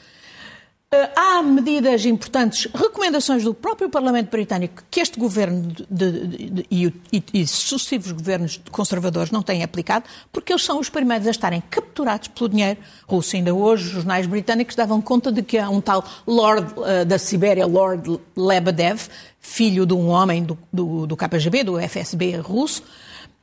há 1.15 1.41
medidas 1.41 2.05
importantes, 2.05 2.67
recomendações 2.75 3.45
do 3.45 3.55
próprio 3.55 3.89
Parlamento 3.89 4.29
Britânico 4.29 4.83
que 4.91 4.99
este 4.99 5.21
governo 5.21 5.73
de, 5.89 6.27
de, 6.27 6.51
de, 6.51 6.67
e, 6.69 6.93
e, 7.13 7.25
e, 7.33 7.47
sucessivos 7.47 8.11
governos 8.11 8.61
conservadores 8.73 9.31
não 9.31 9.41
têm 9.41 9.63
aplicado, 9.63 10.07
porque 10.33 10.53
eles 10.53 10.65
são 10.65 10.81
os 10.81 10.91
primeiros 10.91 11.29
a 11.29 11.31
estarem 11.31 11.63
capturados 11.71 12.27
pelo 12.27 12.49
dinheiro 12.49 12.81
russo. 13.07 13.37
Ainda 13.37 13.55
hoje, 13.55 13.85
os 13.85 13.91
jornais 13.93 14.27
britânicos 14.27 14.75
davam 14.75 15.01
conta 15.01 15.31
de 15.31 15.45
que 15.45 15.59
há 15.59 15.71
um 15.71 15.81
tal 15.81 16.05
Lord 16.27 16.75
uh, 16.77 17.05
da 17.05 17.21
Sibéria, 17.21 17.67
Lord 17.69 18.19
Lebedev, 18.37 19.01
filho 19.39 19.87
de 19.87 19.95
um 19.95 20.09
homem 20.09 20.43
do, 20.43 20.59
do, 20.73 21.07
do 21.07 21.17
KGB, 21.17 21.63
do 21.63 21.79
FSB 21.79 22.39
russo, 22.39 22.83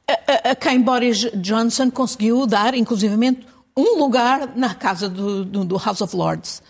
a, 0.06 0.50
a, 0.50 0.52
a 0.52 0.56
quem 0.56 0.82
Boris 0.82 1.30
Johnson 1.36 1.90
conseguiu 1.90 2.46
dar, 2.46 2.76
inclusivamente, 2.76 3.48
um 3.78 3.98
lugar 4.00 4.52
na 4.54 4.76
casa 4.76 5.08
do, 5.08 5.46
do, 5.46 5.64
do 5.64 5.78
House 5.78 6.02
of 6.02 6.14
Lords. 6.14 6.62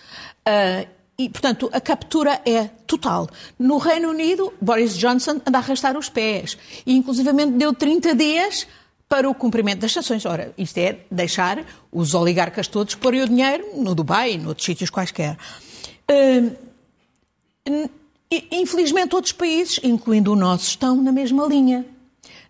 Uh, 0.48 0.88
e, 1.20 1.30
portanto, 1.30 1.70
a 1.74 1.82
captura 1.82 2.40
é 2.46 2.66
total. 2.86 3.28
No 3.58 3.80
Reino 3.80 4.10
Unido, 4.10 4.54
Boris 4.62 4.96
Johnson 4.96 5.42
anda 5.46 5.58
a 5.58 5.62
arrastar 5.62 5.98
os 5.98 6.10
pés. 6.10 6.58
E, 6.86 6.96
inclusivamente, 6.96 7.54
deu 7.54 7.74
30 7.74 8.14
dias 8.14 8.68
para 9.10 9.28
o 9.28 9.34
cumprimento 9.34 9.80
das 9.80 9.92
sanções. 9.92 10.26
Ora, 10.26 10.54
isto 10.58 10.78
é 10.78 11.00
deixar 11.10 11.66
os 11.92 12.14
oligarcas 12.14 12.68
todos 12.68 12.94
porem 12.94 13.24
o 13.24 13.28
dinheiro 13.28 13.66
no 13.76 13.96
Dubai 13.96 14.34
e 14.34 14.38
noutros 14.38 14.66
sítios 14.66 14.92
quaisquer. 14.92 15.38
Uh, 16.10 16.56
infelizmente, 18.52 19.16
outros 19.16 19.34
países, 19.34 19.80
incluindo 19.84 20.32
o 20.32 20.36
nosso, 20.36 20.66
estão 20.68 21.02
na 21.02 21.12
mesma 21.12 21.48
linha. 21.48 21.84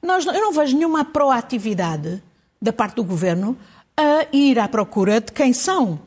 Nós, 0.03 0.25
eu 0.25 0.33
não 0.33 0.51
vejo 0.51 0.75
nenhuma 0.75 1.05
proatividade 1.05 2.21
da 2.61 2.73
parte 2.73 2.95
do 2.95 3.03
governo 3.03 3.57
a 3.95 4.27
ir 4.33 4.59
à 4.59 4.67
procura 4.67 5.21
de 5.21 5.31
quem 5.31 5.53
são 5.53 6.06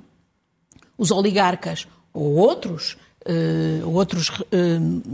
os 1.01 1.11
oligarcas 1.11 1.89
ou 2.13 2.35
outros, 2.35 2.99
uh, 3.27 3.89
outros 3.89 4.29
uh, 4.29 4.43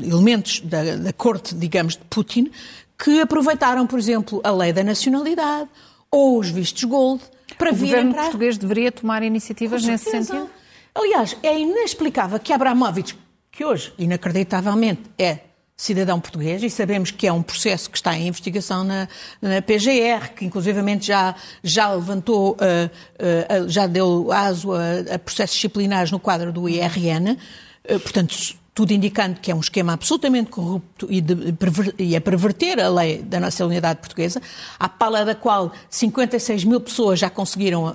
elementos 0.02 0.60
da, 0.60 0.96
da 0.96 1.12
corte, 1.12 1.54
digamos, 1.54 1.94
de 1.94 2.02
Putin, 2.10 2.50
que 2.98 3.20
aproveitaram, 3.20 3.86
por 3.86 3.96
exemplo, 3.96 4.40
a 4.42 4.50
lei 4.50 4.72
da 4.72 4.82
nacionalidade 4.82 5.70
ou 6.10 6.40
os 6.40 6.50
vistos 6.50 6.82
gold 6.82 7.22
para. 7.56 7.70
O 7.72 7.76
governo 7.76 8.12
para... 8.12 8.24
português 8.24 8.58
deveria 8.58 8.90
tomar 8.90 9.22
iniciativas 9.22 9.84
nesse 9.84 10.10
sentido? 10.10 10.50
Aliás, 10.92 11.36
é 11.42 11.56
inexplicável 11.56 12.40
que 12.40 12.52
Abramovich, 12.52 13.16
que 13.52 13.64
hoje, 13.64 13.92
inacreditavelmente, 13.96 15.02
é 15.16 15.40
cidadão 15.76 16.18
português 16.18 16.62
e 16.62 16.70
sabemos 16.70 17.10
que 17.10 17.26
é 17.26 17.32
um 17.32 17.42
processo 17.42 17.90
que 17.90 17.98
está 17.98 18.16
em 18.16 18.28
investigação 18.28 18.82
na, 18.82 19.06
na 19.42 19.60
PGR, 19.60 20.32
que 20.34 20.46
inclusivamente 20.46 21.06
já, 21.06 21.34
já 21.62 21.92
levantou, 21.92 22.52
uh, 22.52 22.56
uh, 22.56 23.68
já 23.68 23.86
deu 23.86 24.32
aso 24.32 24.72
a, 24.72 25.14
a, 25.14 25.18
processos 25.18 25.54
disciplinares 25.54 26.10
no 26.10 26.18
quadro 26.18 26.50
do 26.50 26.66
IRN, 26.66 27.32
uh, 27.32 28.00
portanto, 28.00 28.56
tudo 28.72 28.92
indicando 28.92 29.38
que 29.38 29.50
é 29.50 29.54
um 29.54 29.60
esquema 29.60 29.92
absolutamente 29.92 30.50
corrupto 30.50 31.06
e, 31.10 31.20
de, 31.20 31.54
e 31.98 32.16
a 32.16 32.20
perverter 32.22 32.80
a 32.80 32.88
lei 32.88 33.22
da 33.22 33.38
nacionalidade 33.38 34.00
portuguesa, 34.00 34.40
à 34.78 34.88
pala 34.88 35.26
da 35.26 35.34
qual 35.34 35.72
56 35.90 36.64
mil 36.64 36.80
pessoas 36.80 37.18
já 37.18 37.30
conseguiram, 37.30 37.94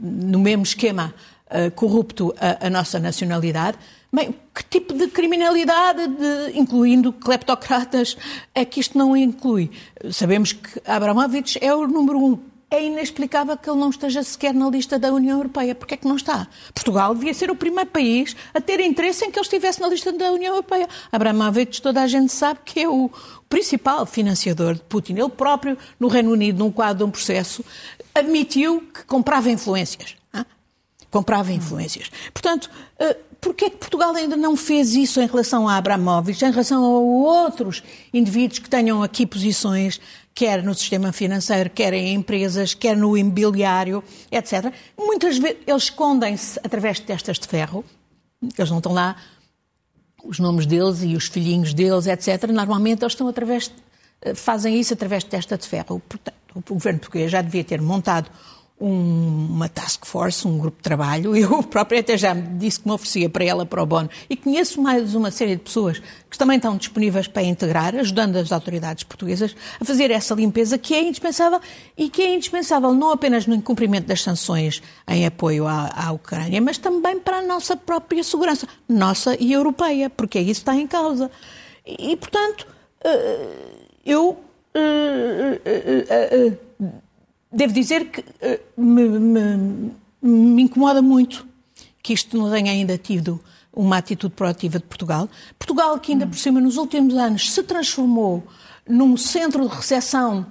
no 0.00 0.38
mesmo 0.38 0.62
esquema 0.62 1.12
corrupto, 1.74 2.32
a, 2.38 2.68
a 2.68 2.70
nossa 2.70 3.00
nacionalidade. 3.00 3.76
Bem, 4.10 4.34
que 4.54 4.64
tipo 4.64 4.94
de 4.94 5.08
criminalidade, 5.08 6.06
de, 6.08 6.58
incluindo 6.58 7.12
kleptocratas, 7.12 8.16
é 8.54 8.64
que 8.64 8.80
isto 8.80 8.96
não 8.96 9.14
inclui? 9.14 9.70
Sabemos 10.10 10.52
que 10.52 10.80
Abramovich 10.86 11.58
é 11.60 11.74
o 11.74 11.86
número 11.86 12.18
um. 12.18 12.38
É 12.70 12.82
inexplicável 12.82 13.56
que 13.56 13.68
ele 13.68 13.78
não 13.78 13.90
esteja 13.90 14.22
sequer 14.22 14.54
na 14.54 14.68
lista 14.68 14.98
da 14.98 15.12
União 15.12 15.36
Europeia. 15.38 15.74
Porquê 15.74 15.94
é 15.94 15.96
que 15.96 16.08
não 16.08 16.16
está? 16.16 16.48
Portugal 16.74 17.14
devia 17.14 17.32
ser 17.32 17.50
o 17.50 17.56
primeiro 17.56 17.90
país 17.90 18.34
a 18.52 18.60
ter 18.60 18.80
interesse 18.80 19.24
em 19.24 19.30
que 19.30 19.38
ele 19.38 19.44
estivesse 19.44 19.80
na 19.80 19.88
lista 19.88 20.10
da 20.12 20.32
União 20.32 20.54
Europeia. 20.54 20.88
Abramovich, 21.12 21.80
toda 21.80 22.02
a 22.02 22.06
gente 22.06 22.32
sabe 22.32 22.60
que 22.64 22.80
é 22.80 22.88
o 22.88 23.10
principal 23.48 24.04
financiador 24.06 24.74
de 24.74 24.80
Putin. 24.82 25.14
Ele 25.14 25.28
próprio, 25.30 25.78
no 26.00 26.08
Reino 26.08 26.30
Unido, 26.30 26.58
num 26.58 26.70
quadro 26.70 26.98
de 26.98 27.04
um 27.04 27.10
processo, 27.10 27.64
admitiu 28.14 28.82
que 28.92 29.04
comprava 29.04 29.50
influências. 29.50 30.17
Comprava 31.10 31.52
influências. 31.52 32.10
Portanto, 32.32 32.70
eh, 32.98 33.16
Porquê 33.40 33.66
é 33.66 33.70
que 33.70 33.76
Portugal 33.76 34.14
ainda 34.16 34.36
não 34.36 34.56
fez 34.56 34.94
isso 34.94 35.20
em 35.20 35.26
relação 35.26 35.68
a 35.68 35.76
Abramovich, 35.76 36.44
em 36.44 36.50
relação 36.50 36.84
a 36.84 36.88
outros 36.88 37.84
indivíduos 38.12 38.58
que 38.58 38.68
tenham 38.68 39.00
aqui 39.00 39.24
posições, 39.24 40.00
quer 40.34 40.62
no 40.62 40.74
sistema 40.74 41.12
financeiro, 41.12 41.70
quer 41.70 41.92
em 41.94 42.14
empresas, 42.14 42.74
quer 42.74 42.96
no 42.96 43.16
imobiliário, 43.16 44.02
etc. 44.30 44.72
Muitas 44.98 45.38
vezes 45.38 45.58
eles 45.66 45.84
escondem-se 45.84 46.58
através 46.64 46.96
de 46.96 47.04
testas 47.04 47.38
de 47.38 47.46
ferro, 47.46 47.84
eles 48.56 48.70
não 48.70 48.78
estão 48.78 48.92
lá, 48.92 49.16
os 50.24 50.40
nomes 50.40 50.66
deles 50.66 51.02
e 51.02 51.14
os 51.14 51.28
filhinhos 51.28 51.72
deles, 51.72 52.08
etc. 52.08 52.50
Normalmente 52.50 53.02
eles 53.02 53.12
estão 53.12 53.28
através, 53.28 53.70
fazem 54.34 54.80
isso 54.80 54.94
através 54.94 55.22
de 55.22 55.30
testa 55.30 55.56
de 55.56 55.66
ferro. 55.66 56.02
Portanto, 56.08 56.34
o 56.70 56.74
governo 56.74 56.98
português 56.98 57.30
já 57.30 57.40
devia 57.40 57.62
ter 57.62 57.80
montado 57.80 58.28
um, 58.80 59.46
uma 59.50 59.68
task 59.68 60.04
force, 60.06 60.46
um 60.46 60.58
grupo 60.58 60.76
de 60.76 60.82
trabalho. 60.82 61.34
Eu 61.36 61.62
própria 61.62 62.00
até 62.00 62.16
já 62.16 62.34
disse 62.34 62.80
que 62.80 62.86
me 62.86 62.94
oferecia 62.94 63.28
para 63.28 63.44
ela 63.44 63.66
para 63.66 63.82
o 63.82 63.86
Bono. 63.86 64.08
E 64.28 64.36
conheço 64.36 64.80
mais 64.80 65.14
uma 65.14 65.30
série 65.30 65.56
de 65.56 65.62
pessoas 65.62 66.00
que 66.30 66.38
também 66.38 66.56
estão 66.56 66.76
disponíveis 66.76 67.26
para 67.26 67.42
integrar, 67.42 67.94
ajudando 67.96 68.36
as 68.36 68.52
autoridades 68.52 69.04
portuguesas 69.04 69.56
a 69.80 69.84
fazer 69.84 70.10
essa 70.10 70.34
limpeza 70.34 70.78
que 70.78 70.94
é 70.94 71.02
indispensável 71.02 71.60
e 71.96 72.08
que 72.08 72.22
é 72.22 72.34
indispensável 72.34 72.92
não 72.94 73.10
apenas 73.10 73.46
no 73.46 73.60
cumprimento 73.62 74.06
das 74.06 74.22
sanções 74.22 74.82
em 75.08 75.26
apoio 75.26 75.66
à, 75.66 75.90
à 75.94 76.12
Ucrânia, 76.12 76.60
mas 76.60 76.78
também 76.78 77.18
para 77.18 77.38
a 77.38 77.42
nossa 77.42 77.76
própria 77.76 78.22
segurança, 78.22 78.68
nossa 78.88 79.36
e 79.40 79.52
europeia, 79.52 80.10
porque 80.10 80.38
é 80.38 80.42
isso 80.42 80.64
que 80.64 80.70
está 80.70 80.76
em 80.76 80.86
causa. 80.86 81.30
E, 81.86 82.16
portanto, 82.16 82.66
eh, 83.02 83.46
eu 84.04 84.38
eh, 84.74 85.60
eh, 85.64 86.52
devo 87.50 87.72
dizer 87.72 88.10
que 88.10 88.20
uh, 88.20 88.80
me, 88.80 89.08
me, 89.08 89.92
me, 90.22 90.62
incomoda 90.62 91.02
muito 91.02 91.46
que 92.02 92.12
isto 92.12 92.36
não 92.36 92.50
tenha 92.50 92.72
ainda 92.72 92.96
tido 92.96 93.40
uma 93.72 93.98
atitude 93.98 94.34
proativa 94.34 94.78
de 94.78 94.84
Portugal. 94.84 95.28
Portugal, 95.58 95.98
que 95.98 96.12
ainda 96.12 96.26
por 96.26 96.36
cima 96.36 96.60
nos 96.60 96.76
últimos 96.76 97.14
anos 97.14 97.50
se 97.50 97.62
transformou 97.62 98.46
num 98.88 99.16
centro 99.16 99.68
de 99.68 99.74
recepção 99.74 100.46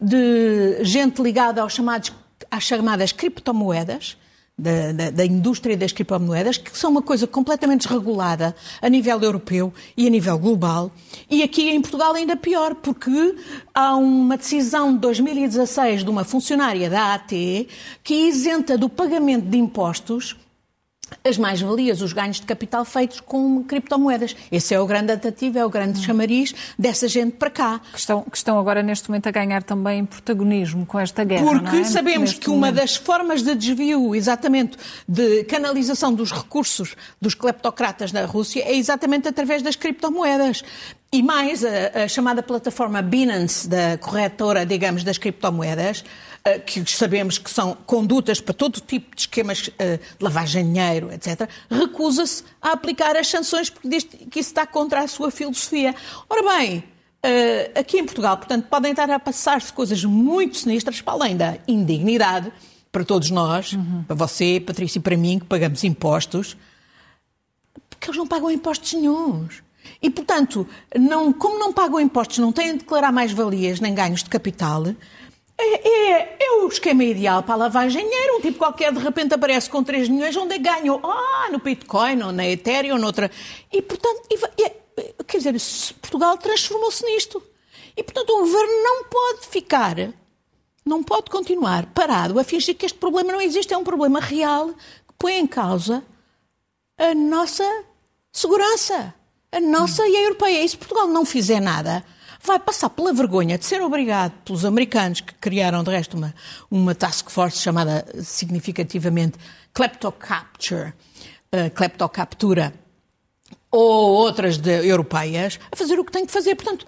de 0.00 0.82
gente 0.82 1.22
ligada 1.22 1.60
aos 1.60 1.74
chamados, 1.74 2.12
às 2.50 2.64
chamadas 2.64 3.12
criptomoedas, 3.12 4.16
da, 4.58 4.92
da, 4.92 5.10
da, 5.10 5.24
indústria 5.24 5.76
das 5.76 5.92
criptomoedas, 5.92 6.58
que 6.58 6.76
são 6.76 6.90
uma 6.90 7.02
coisa 7.02 7.26
completamente 7.26 7.82
desregulada 7.82 8.54
a 8.80 8.88
nível 8.88 9.20
europeu 9.20 9.72
e 9.96 10.06
a 10.06 10.10
nível 10.10 10.38
global. 10.38 10.90
E 11.28 11.42
aqui 11.42 11.70
em 11.70 11.80
Portugal 11.80 12.14
ainda 12.14 12.36
pior, 12.36 12.74
porque 12.74 13.36
há 13.74 13.96
uma 13.96 14.36
decisão 14.36 14.92
de 14.92 15.00
2016 15.00 16.04
de 16.04 16.10
uma 16.10 16.24
funcionária 16.24 16.88
da 16.90 17.14
AT 17.14 17.30
que 18.02 18.14
isenta 18.28 18.76
do 18.76 18.88
pagamento 18.88 19.46
de 19.46 19.58
impostos 19.58 20.36
as 21.24 21.38
mais-valias, 21.38 22.00
os 22.00 22.12
ganhos 22.12 22.36
de 22.36 22.46
capital 22.46 22.84
feitos 22.84 23.20
com 23.20 23.62
criptomoedas. 23.64 24.36
Esse 24.50 24.74
é 24.74 24.80
o 24.80 24.86
grande 24.86 25.12
atrativo, 25.12 25.58
é 25.58 25.64
o 25.64 25.70
grande 25.70 26.02
chamariz 26.02 26.54
dessa 26.78 27.08
gente 27.08 27.32
para 27.36 27.50
cá. 27.50 27.80
Que 27.92 27.98
estão, 27.98 28.22
que 28.22 28.36
estão 28.36 28.58
agora, 28.58 28.82
neste 28.82 29.08
momento, 29.08 29.26
a 29.28 29.30
ganhar 29.30 29.62
também 29.62 30.04
protagonismo 30.04 30.86
com 30.86 30.98
esta 30.98 31.24
guerra. 31.24 31.44
Porque 31.44 31.76
é? 31.76 31.84
sabemos 31.84 32.30
neste 32.30 32.40
que 32.40 32.48
momento. 32.48 32.64
uma 32.64 32.72
das 32.72 32.96
formas 32.96 33.42
de 33.42 33.54
desvio, 33.54 34.14
exatamente, 34.14 34.76
de 35.06 35.44
canalização 35.44 36.12
dos 36.12 36.32
recursos 36.32 36.94
dos 37.20 37.34
cleptocratas 37.34 38.12
na 38.12 38.24
Rússia 38.24 38.62
é 38.64 38.74
exatamente 38.74 39.28
através 39.28 39.62
das 39.62 39.76
criptomoedas. 39.76 40.62
E 41.12 41.22
mais, 41.22 41.62
a, 41.62 42.04
a 42.04 42.08
chamada 42.08 42.42
plataforma 42.42 43.02
Binance, 43.02 43.68
da 43.68 43.98
corretora, 43.98 44.64
digamos, 44.64 45.04
das 45.04 45.18
criptomoedas, 45.18 46.02
que 46.66 46.84
sabemos 46.90 47.38
que 47.38 47.48
são 47.48 47.74
condutas 47.86 48.40
para 48.40 48.52
todo 48.52 48.80
tipo 48.80 49.14
de 49.14 49.22
esquemas 49.22 49.70
eh, 49.78 49.98
de 49.98 50.24
lavagem 50.24 50.64
de 50.64 50.72
dinheiro, 50.72 51.12
etc., 51.12 51.48
recusa-se 51.70 52.42
a 52.60 52.72
aplicar 52.72 53.16
as 53.16 53.28
sanções 53.28 53.70
porque 53.70 53.88
diz 53.88 54.04
que 54.04 54.40
isso 54.40 54.50
está 54.50 54.66
contra 54.66 55.00
a 55.00 55.08
sua 55.08 55.30
filosofia. 55.30 55.94
Ora 56.28 56.58
bem, 56.58 56.82
eh, 57.22 57.70
aqui 57.76 57.98
em 57.98 58.04
Portugal, 58.04 58.36
portanto, 58.36 58.66
podem 58.68 58.90
estar 58.90 59.08
a 59.08 59.20
passar-se 59.20 59.72
coisas 59.72 60.04
muito 60.04 60.56
sinistras 60.56 61.00
para 61.00 61.12
além 61.12 61.36
da 61.36 61.58
indignidade 61.68 62.52
para 62.90 63.04
todos 63.04 63.30
nós, 63.30 63.72
uhum. 63.72 64.02
para 64.02 64.16
você, 64.16 64.60
Patrícia 64.60 64.98
e 64.98 65.02
para 65.02 65.16
mim, 65.16 65.38
que 65.38 65.46
pagamos 65.46 65.84
impostos, 65.84 66.56
porque 67.88 68.08
eles 68.08 68.18
não 68.18 68.26
pagam 68.26 68.50
impostos 68.50 68.92
nenhums. 68.92 69.62
E, 70.02 70.10
portanto, 70.10 70.66
não, 70.98 71.32
como 71.32 71.58
não 71.58 71.72
pagam 71.72 72.00
impostos, 72.00 72.38
não 72.38 72.52
têm 72.52 72.72
de 72.72 72.78
declarar 72.80 73.12
mais-valias 73.12 73.80
nem 73.80 73.94
ganhos 73.94 74.22
de 74.22 74.28
capital, 74.28 74.84
é, 75.62 75.88
é, 75.88 76.36
é, 76.40 76.52
o 76.62 76.68
esquema 76.68 77.04
ideal 77.04 77.42
para 77.42 77.54
a 77.54 77.56
lavagem 77.56 78.04
dinheiro. 78.04 78.36
Um 78.36 78.40
tipo 78.40 78.58
qualquer 78.58 78.92
de 78.92 78.98
repente 78.98 79.34
aparece 79.34 79.70
com 79.70 79.82
3 79.82 80.08
milhões, 80.08 80.36
onde 80.36 80.54
é 80.54 80.58
ganhou? 80.58 81.00
Ah, 81.04 81.48
no 81.50 81.58
Bitcoin, 81.58 82.22
ou 82.22 82.32
na 82.32 82.46
Ethereum, 82.46 82.94
ou 82.94 83.00
noutra. 83.00 83.30
E, 83.72 83.80
portanto, 83.80 84.22
e, 84.30 85.24
quer 85.24 85.38
dizer, 85.38 85.54
Portugal 86.00 86.36
transformou-se 86.36 87.04
nisto. 87.04 87.42
E, 87.96 88.02
portanto, 88.02 88.30
o 88.30 88.38
governo 88.40 88.82
não 88.82 89.04
pode 89.04 89.46
ficar, 89.46 89.96
não 90.84 91.02
pode 91.02 91.30
continuar 91.30 91.86
parado 91.86 92.38
a 92.38 92.44
fingir 92.44 92.76
que 92.76 92.86
este 92.86 92.98
problema 92.98 93.32
não 93.32 93.40
existe. 93.40 93.72
É 93.72 93.78
um 93.78 93.84
problema 93.84 94.20
real 94.20 94.68
que 94.68 95.14
põe 95.18 95.34
em 95.34 95.46
causa 95.46 96.02
a 96.98 97.14
nossa 97.14 97.64
segurança, 98.30 99.14
a 99.52 99.60
nossa 99.60 100.06
e 100.08 100.16
a 100.16 100.22
europeia. 100.22 100.64
E 100.64 100.68
se 100.68 100.76
Portugal 100.76 101.06
não 101.06 101.24
fizer 101.24 101.60
nada, 101.60 102.02
vai 102.42 102.58
passar 102.58 102.90
pela 102.90 103.12
vergonha 103.12 103.56
de 103.56 103.64
ser 103.64 103.80
obrigado 103.82 104.32
pelos 104.44 104.64
americanos, 104.64 105.20
que 105.20 105.34
criaram, 105.34 105.84
de 105.84 105.90
resto, 105.90 106.16
uma, 106.16 106.34
uma 106.70 106.94
task 106.94 107.30
force 107.30 107.58
chamada 107.58 108.04
significativamente 108.22 109.38
Kleptocapture, 109.72 110.92
uh, 111.52 111.70
Kleptocaptura, 111.74 112.74
ou 113.70 114.12
outras 114.14 114.58
de, 114.58 114.70
europeias, 114.86 115.60
a 115.70 115.76
fazer 115.76 115.98
o 115.98 116.04
que 116.04 116.12
tem 116.12 116.26
que 116.26 116.32
fazer. 116.32 116.56
Portanto, 116.56 116.86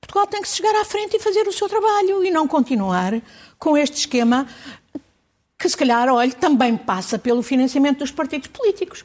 Portugal 0.00 0.26
tem 0.26 0.42
que 0.42 0.48
chegar 0.48 0.74
à 0.80 0.84
frente 0.84 1.16
e 1.16 1.20
fazer 1.20 1.46
o 1.46 1.52
seu 1.52 1.68
trabalho 1.68 2.24
e 2.24 2.30
não 2.30 2.46
continuar 2.46 3.20
com 3.58 3.76
este 3.76 3.98
esquema 3.98 4.46
que, 5.58 5.68
se 5.68 5.76
calhar, 5.76 6.08
olhe, 6.08 6.32
também 6.32 6.76
passa 6.76 7.18
pelo 7.18 7.42
financiamento 7.42 8.00
dos 8.00 8.10
partidos 8.10 8.48
políticos. 8.48 9.04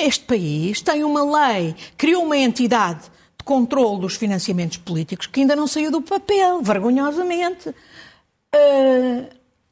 Este 0.00 0.24
país 0.24 0.80
tem 0.80 1.04
uma 1.04 1.22
lei, 1.22 1.76
criou 1.98 2.24
uma 2.24 2.36
entidade 2.36 3.02
de 3.02 3.44
controle 3.44 4.00
dos 4.00 4.14
financiamentos 4.14 4.78
políticos 4.78 5.26
que 5.26 5.40
ainda 5.40 5.54
não 5.54 5.66
saiu 5.66 5.90
do 5.90 6.00
papel, 6.00 6.62
vergonhosamente, 6.62 7.68
uh, 7.68 9.28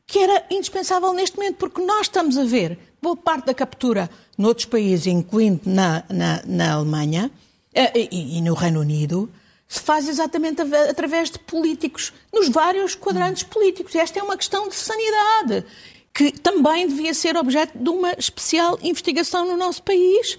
que 0.07 0.19
era 0.19 0.45
indispensável 0.51 1.15
neste 1.15 1.35
momento, 1.35 1.57
porque 1.57 1.81
nós 1.81 2.03
estamos 2.03 2.37
a 2.37 2.45
ver 2.45 2.79
boa 3.01 3.17
parte 3.17 3.47
da 3.47 3.55
captura 3.55 4.11
noutros 4.37 4.67
países, 4.67 5.07
incluindo 5.07 5.63
na, 5.65 6.05
na, 6.11 6.43
na 6.45 6.73
Alemanha 6.75 7.31
uh, 7.75 7.99
e, 7.99 8.37
e, 8.37 8.43
no 8.43 8.53
Reino 8.53 8.81
Unido, 8.81 9.31
se 9.67 9.81
faz 9.81 10.07
exatamente 10.11 10.61
através 10.91 11.31
de 11.31 11.39
políticos, 11.39 12.12
nos 12.31 12.51
vários 12.51 12.95
quadrantes 12.95 13.45
políticos. 13.45 13.95
Esta 13.95 14.19
é 14.19 14.23
uma 14.23 14.37
questão 14.37 14.69
de 14.69 14.75
sanidade, 14.75 15.64
que 16.12 16.33
também 16.33 16.88
devia 16.88 17.14
ser 17.14 17.37
objeto 17.37 17.79
de 17.79 17.88
uma 17.88 18.12
especial 18.12 18.79
investigação 18.83 19.47
no 19.47 19.57
nosso 19.57 19.83
país, 19.83 20.37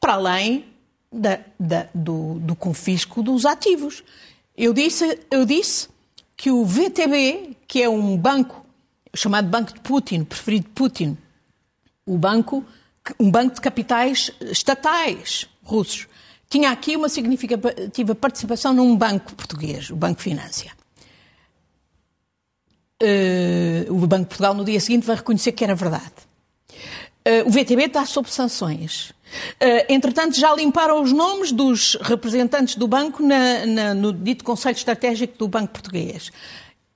para 0.00 0.14
além 0.14 0.64
da, 1.12 1.40
da, 1.58 1.88
do, 1.94 2.38
do 2.40 2.54
confisco 2.54 3.22
dos 3.22 3.44
ativos. 3.44 4.04
Eu 4.56 4.72
disse, 4.72 5.18
eu 5.30 5.44
disse 5.44 5.88
que 6.36 6.50
o 6.50 6.64
VTB, 6.64 7.56
que 7.66 7.82
é 7.82 7.88
um 7.88 8.16
banco 8.16 8.64
chamado 9.14 9.48
Banco 9.48 9.72
de 9.72 9.80
Putin, 9.80 10.24
preferido 10.24 10.66
de 10.66 10.72
Putin, 10.72 11.18
o 12.06 12.16
banco, 12.16 12.64
um 13.18 13.30
banco 13.30 13.54
de 13.56 13.60
capitais 13.60 14.30
estatais 14.40 15.48
russos, 15.62 16.06
tinha 16.48 16.70
aqui 16.70 16.96
uma 16.96 17.08
significativa 17.08 18.14
participação 18.14 18.72
num 18.72 18.96
banco 18.96 19.34
português, 19.34 19.90
o 19.90 19.96
Banco 19.96 20.20
Finância. 20.20 20.77
Uh, 23.00 23.92
o 23.92 24.06
Banco 24.06 24.24
de 24.24 24.28
Portugal 24.28 24.54
no 24.54 24.64
dia 24.64 24.80
seguinte 24.80 25.06
vai 25.06 25.16
reconhecer 25.16 25.52
que 25.52 25.62
era 25.62 25.74
verdade. 25.74 26.12
Uh, 26.70 27.46
o 27.46 27.50
VTB 27.50 27.84
está 27.84 28.04
sob 28.04 28.30
sanções. 28.30 29.10
Uh, 29.60 29.84
entretanto, 29.88 30.38
já 30.38 30.54
limparam 30.54 31.02
os 31.02 31.12
nomes 31.12 31.52
dos 31.52 31.96
representantes 32.00 32.74
do 32.74 32.88
banco 32.88 33.22
na, 33.22 33.66
na, 33.66 33.94
no 33.94 34.12
dito 34.12 34.42
Conselho 34.42 34.76
Estratégico 34.76 35.38
do 35.38 35.46
Banco 35.46 35.72
Português. 35.74 36.32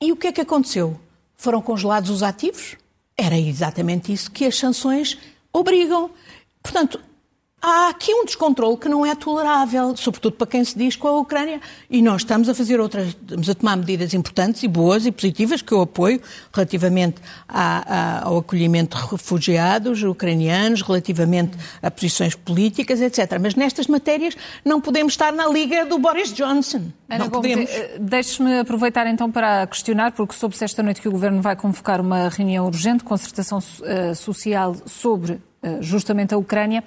E 0.00 0.10
o 0.10 0.16
que 0.16 0.26
é 0.26 0.32
que 0.32 0.40
aconteceu? 0.40 0.98
Foram 1.36 1.62
congelados 1.62 2.10
os 2.10 2.22
ativos? 2.22 2.76
Era 3.16 3.38
exatamente 3.38 4.12
isso 4.12 4.30
que 4.30 4.44
as 4.44 4.56
sanções 4.56 5.18
obrigam. 5.52 6.10
Portanto, 6.62 6.98
há 7.62 7.90
aqui 7.90 8.12
um 8.12 8.24
descontrole 8.24 8.76
que 8.76 8.88
não 8.88 9.06
é 9.06 9.14
tolerável, 9.14 9.96
sobretudo 9.96 10.34
para 10.34 10.48
quem 10.48 10.64
se 10.64 10.76
diz 10.76 10.96
com 10.96 11.06
a 11.06 11.18
Ucrânia. 11.18 11.60
E 11.88 12.02
nós 12.02 12.22
estamos 12.22 12.48
a 12.48 12.54
fazer 12.54 12.80
outras, 12.80 13.08
estamos 13.08 13.48
a 13.48 13.54
tomar 13.54 13.76
medidas 13.76 14.12
importantes 14.12 14.64
e 14.64 14.68
boas 14.68 15.06
e 15.06 15.12
positivas 15.12 15.62
que 15.62 15.72
eu 15.72 15.80
apoio 15.80 16.20
relativamente 16.52 17.22
à, 17.48 18.22
à, 18.22 18.24
ao 18.24 18.38
acolhimento 18.38 18.96
de 18.96 19.06
refugiados 19.06 20.02
ucranianos, 20.02 20.82
relativamente 20.82 21.56
a 21.80 21.90
posições 21.90 22.34
políticas, 22.34 23.00
etc. 23.00 23.38
Mas 23.40 23.54
nestas 23.54 23.86
matérias 23.86 24.36
não 24.64 24.80
podemos 24.80 25.12
estar 25.12 25.32
na 25.32 25.46
liga 25.46 25.86
do 25.86 25.98
Boris 25.98 26.32
Johnson. 26.32 26.90
Ana 27.08 27.24
não 27.24 27.30
podemos. 27.30 27.70
Eh, 27.70 27.98
deixe-me 28.00 28.58
aproveitar 28.58 29.06
então 29.06 29.30
para 29.30 29.66
questionar, 29.68 30.12
porque 30.12 30.34
soube-se 30.34 30.64
esta 30.64 30.82
noite 30.82 31.00
que 31.00 31.08
o 31.08 31.12
Governo 31.12 31.40
vai 31.40 31.54
convocar 31.54 32.00
uma 32.00 32.28
reunião 32.28 32.66
urgente 32.66 33.04
concertação 33.04 33.58
uh, 33.58 34.14
social 34.14 34.74
sobre 34.86 35.34
uh, 35.34 35.40
justamente 35.80 36.34
a 36.34 36.38
Ucrânia 36.38 36.82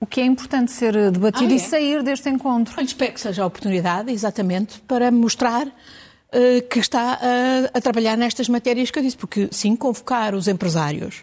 o 0.00 0.06
que 0.06 0.20
é 0.20 0.24
importante 0.24 0.70
ser 0.70 1.10
debatido 1.10 1.50
ah, 1.50 1.52
é? 1.52 1.56
e 1.56 1.60
sair 1.60 2.02
deste 2.02 2.28
encontro. 2.28 2.78
Eu 2.78 2.84
espero 2.84 3.12
que 3.12 3.20
seja 3.20 3.42
a 3.42 3.46
oportunidade, 3.46 4.12
exatamente, 4.12 4.80
para 4.82 5.10
mostrar 5.10 5.66
uh, 5.66 6.68
que 6.68 6.78
está 6.78 7.18
a, 7.20 7.78
a 7.78 7.80
trabalhar 7.80 8.16
nestas 8.16 8.48
matérias 8.48 8.90
que 8.90 8.98
eu 8.98 9.02
disse, 9.02 9.16
porque 9.16 9.48
sim, 9.50 9.74
convocar 9.74 10.34
os 10.34 10.48
empresários 10.48 11.22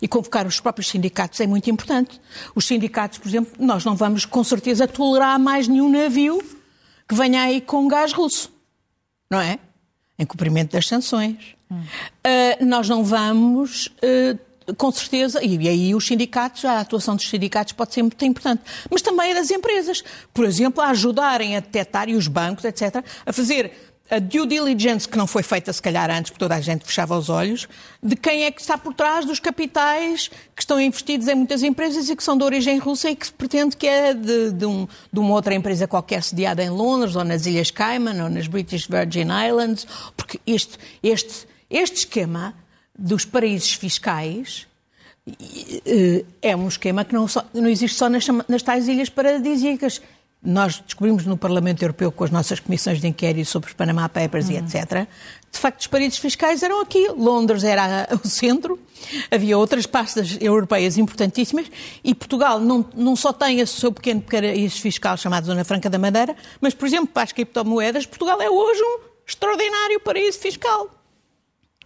e 0.00 0.08
convocar 0.08 0.46
os 0.46 0.58
próprios 0.58 0.88
sindicatos 0.88 1.40
é 1.40 1.46
muito 1.46 1.70
importante. 1.70 2.20
Os 2.54 2.66
sindicatos, 2.66 3.18
por 3.18 3.28
exemplo, 3.28 3.52
nós 3.58 3.84
não 3.84 3.94
vamos 3.94 4.24
com 4.24 4.42
certeza 4.42 4.88
tolerar 4.88 5.38
mais 5.38 5.68
nenhum 5.68 5.88
navio 5.88 6.42
que 7.08 7.14
venha 7.14 7.42
aí 7.42 7.60
com 7.60 7.86
gás 7.86 8.12
russo, 8.12 8.52
não 9.30 9.40
é? 9.40 9.58
Em 10.18 10.26
cumprimento 10.26 10.72
das 10.72 10.88
sanções. 10.88 11.54
Hum. 11.70 11.80
Uh, 11.80 12.64
nós 12.64 12.88
não 12.88 13.04
vamos 13.04 13.86
uh, 13.86 14.38
com 14.76 14.90
certeza, 14.90 15.42
e 15.42 15.68
aí 15.68 15.94
os 15.94 16.06
sindicatos, 16.06 16.64
a 16.64 16.80
atuação 16.80 17.16
dos 17.16 17.28
sindicatos 17.28 17.72
pode 17.72 17.94
ser 17.94 18.02
muito 18.02 18.24
importante, 18.24 18.62
mas 18.90 19.02
também 19.02 19.34
das 19.34 19.50
empresas. 19.50 20.02
Por 20.32 20.44
exemplo, 20.44 20.82
a 20.82 20.88
ajudarem 20.88 21.56
a 21.56 21.60
detectar, 21.60 22.08
e 22.08 22.14
os 22.14 22.28
bancos, 22.28 22.64
etc., 22.64 23.04
a 23.26 23.32
fazer 23.32 23.72
a 24.12 24.18
due 24.18 24.46
diligence 24.46 25.08
que 25.08 25.16
não 25.16 25.26
foi 25.26 25.42
feita 25.42 25.72
se 25.72 25.80
calhar 25.80 26.10
antes, 26.10 26.30
porque 26.30 26.40
toda 26.40 26.54
a 26.54 26.60
gente 26.60 26.84
fechava 26.84 27.16
os 27.16 27.30
olhos, 27.30 27.66
de 28.02 28.14
quem 28.14 28.44
é 28.44 28.50
que 28.50 28.60
está 28.60 28.76
por 28.76 28.92
trás 28.92 29.24
dos 29.24 29.40
capitais 29.40 30.28
que 30.54 30.60
estão 30.60 30.78
investidos 30.78 31.28
em 31.28 31.34
muitas 31.34 31.62
empresas 31.62 32.10
e 32.10 32.14
que 32.14 32.22
são 32.22 32.36
de 32.36 32.44
origem 32.44 32.78
russa 32.78 33.10
e 33.10 33.16
que 33.16 33.26
se 33.26 33.32
pretende 33.32 33.74
que 33.74 33.86
é 33.86 34.12
de, 34.12 34.52
de, 34.52 34.66
um, 34.66 34.86
de 35.10 35.18
uma 35.18 35.32
outra 35.32 35.54
empresa 35.54 35.88
qualquer 35.88 36.22
sediada 36.22 36.62
em 36.62 36.68
Londres 36.68 37.16
ou 37.16 37.24
nas 37.24 37.46
Ilhas 37.46 37.70
Cayman 37.70 38.22
ou 38.22 38.28
nas 38.28 38.46
British 38.46 38.86
Virgin 38.86 39.28
Islands, 39.48 39.86
porque 40.14 40.38
este, 40.46 40.78
este, 41.02 41.46
este 41.70 42.00
esquema 42.00 42.54
dos 42.98 43.24
paraísos 43.24 43.74
fiscais 43.74 44.66
eh, 45.86 46.24
é 46.40 46.56
um 46.56 46.68
esquema 46.68 47.04
que 47.04 47.14
não, 47.14 47.28
só, 47.28 47.44
não 47.54 47.68
existe 47.68 47.96
só 47.96 48.08
nas, 48.08 48.26
nas 48.48 48.62
tais 48.62 48.88
ilhas 48.88 49.08
paradisíacas. 49.08 50.02
Nós 50.44 50.82
descobrimos 50.84 51.24
no 51.24 51.36
Parlamento 51.36 51.82
Europeu, 51.82 52.10
com 52.10 52.24
as 52.24 52.30
nossas 52.30 52.58
comissões 52.58 53.00
de 53.00 53.06
inquérito 53.06 53.48
sobre 53.48 53.68
os 53.68 53.74
Panama 53.74 54.08
Papers 54.08 54.48
uhum. 54.48 54.54
e 54.54 54.56
etc., 54.56 55.06
de 55.52 55.58
facto, 55.58 55.80
os 55.80 55.86
paraísos 55.86 56.18
fiscais 56.18 56.62
eram 56.62 56.80
aqui. 56.80 57.08
Londres 57.10 57.62
era 57.62 58.08
o 58.24 58.26
centro, 58.26 58.78
havia 59.30 59.56
outras 59.58 59.86
pastas 59.86 60.38
europeias 60.40 60.96
importantíssimas 60.96 61.66
e 62.02 62.14
Portugal 62.14 62.58
não, 62.58 62.84
não 62.96 63.14
só 63.14 63.32
tem 63.34 63.60
esse 63.60 63.78
seu 63.78 63.92
pequeno 63.92 64.22
paraíso 64.22 64.80
fiscal 64.80 65.16
chamado 65.16 65.44
Zona 65.44 65.62
Franca 65.62 65.90
da 65.90 65.98
Madeira, 65.98 66.34
mas, 66.60 66.72
por 66.72 66.86
exemplo, 66.88 67.08
para 67.08 67.24
as 67.24 67.32
criptomoedas, 67.32 68.06
Portugal 68.06 68.40
é 68.40 68.48
hoje 68.48 68.80
um 68.82 68.98
extraordinário 69.26 70.00
paraíso 70.00 70.38
fiscal 70.38 70.88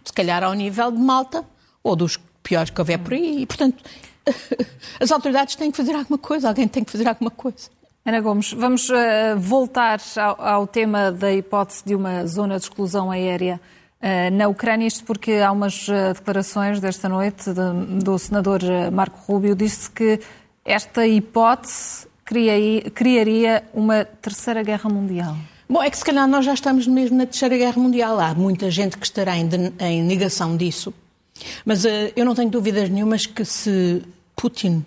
se 0.07 0.13
calhar 0.13 0.43
ao 0.43 0.53
nível 0.53 0.91
de 0.91 0.99
Malta 0.99 1.45
ou 1.83 1.95
dos 1.95 2.17
piores 2.41 2.69
que 2.69 2.79
houver 2.79 2.97
por 2.97 3.13
aí. 3.13 3.41
E, 3.41 3.45
portanto, 3.45 3.83
as 4.99 5.11
autoridades 5.11 5.55
têm 5.55 5.69
que 5.69 5.77
fazer 5.77 5.95
alguma 5.95 6.17
coisa, 6.17 6.47
alguém 6.47 6.67
tem 6.67 6.83
que 6.83 6.91
fazer 6.91 7.07
alguma 7.07 7.31
coisa. 7.31 7.69
Ana 8.05 8.21
Gomes, 8.21 8.53
vamos 8.53 8.89
uh, 8.89 8.95
voltar 9.37 9.99
ao, 10.15 10.41
ao, 10.41 10.67
tema 10.67 11.11
da 11.11 11.31
hipótese 11.33 11.83
de 11.85 11.93
uma 11.93 12.25
zona 12.25 12.55
de 12.55 12.63
exclusão 12.63 13.11
aérea 13.11 13.59
uh, 14.01 14.33
na 14.33 14.47
Ucrânia, 14.47 14.87
isto 14.87 15.03
porque 15.03 15.33
há 15.33 15.51
umas 15.51 15.89
uh, 15.89 16.13
declarações 16.13 16.79
desta 16.79 17.09
noite 17.09 17.51
de, 17.51 18.01
do 18.01 18.17
senador 18.17 18.61
Marco 18.93 19.19
Rubio, 19.29 19.53
disse 19.53 19.91
que 19.91 20.21
esta 20.63 21.05
hipótese 21.05 22.07
criaria, 22.23 22.81
criaria 22.91 23.63
uma 23.73 24.05
terceira 24.05 24.63
guerra 24.63 24.89
mundial. 24.89 25.35
Bom, 25.69 25.83
é 25.83 25.89
que 25.89 25.97
se 25.97 26.05
calhar 26.05 26.25
nós 26.27 26.45
já 26.45 26.53
estamos 26.53 26.87
mesmo 26.87 27.17
na 27.17 27.25
Terceira 27.25 27.57
Guerra 27.57 27.81
Mundial. 27.81 28.17
Há 28.19 28.33
muita 28.33 28.71
gente 28.71 28.97
que 28.97 29.05
estará 29.05 29.37
em, 29.37 29.49
em 29.79 30.01
negação 30.01 30.55
disso. 30.55 30.93
Mas 31.65 31.83
uh, 31.83 31.89
eu 32.15 32.25
não 32.25 32.33
tenho 32.33 32.49
dúvidas 32.49 32.89
nenhumas 32.89 33.25
que 33.25 33.43
se 33.43 34.01
Putin 34.35 34.85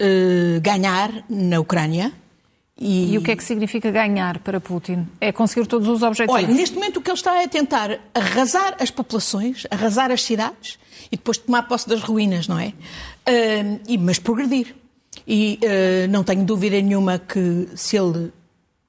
uh, 0.00 0.60
ganhar 0.62 1.12
na 1.28 1.60
Ucrânia. 1.60 2.10
E... 2.80 3.12
e... 3.12 3.18
o 3.18 3.22
que 3.22 3.32
é 3.32 3.36
que 3.36 3.44
significa 3.44 3.90
ganhar 3.90 4.38
para 4.38 4.58
Putin? 4.60 5.06
É 5.20 5.30
conseguir 5.30 5.66
todos 5.66 5.86
os 5.86 6.02
objetivos? 6.02 6.42
Olha, 6.42 6.54
neste 6.54 6.74
momento 6.74 6.98
o 6.98 7.02
que 7.02 7.10
ele 7.10 7.16
está 7.16 7.42
é 7.42 7.46
tentar 7.46 7.98
arrasar 8.14 8.76
as 8.80 8.90
populações, 8.90 9.66
arrasar 9.70 10.10
as 10.10 10.22
cidades 10.22 10.78
e 11.12 11.16
depois 11.16 11.36
tomar 11.36 11.64
posse 11.64 11.86
das 11.86 12.00
ruínas, 12.00 12.48
não 12.48 12.58
é? 12.58 12.68
Uh, 12.68 13.80
e, 13.86 13.98
mas 13.98 14.18
progredir. 14.18 14.74
E 15.30 15.60
não 16.08 16.24
tenho 16.24 16.42
dúvida 16.42 16.80
nenhuma 16.80 17.18
que 17.18 17.68
se 17.74 17.98
ele 17.98 18.32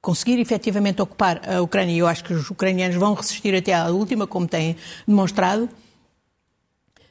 conseguir 0.00 0.38
efetivamente 0.40 1.02
ocupar 1.02 1.40
a 1.48 1.60
Ucrânia, 1.60 1.94
e 1.94 1.98
eu 1.98 2.06
acho 2.06 2.24
que 2.24 2.32
os 2.32 2.48
ucranianos 2.50 2.96
vão 2.96 3.14
resistir 3.14 3.54
até 3.54 3.74
à 3.74 3.88
última, 3.88 4.26
como 4.26 4.46
têm 4.46 4.76
demonstrado, 5.06 5.68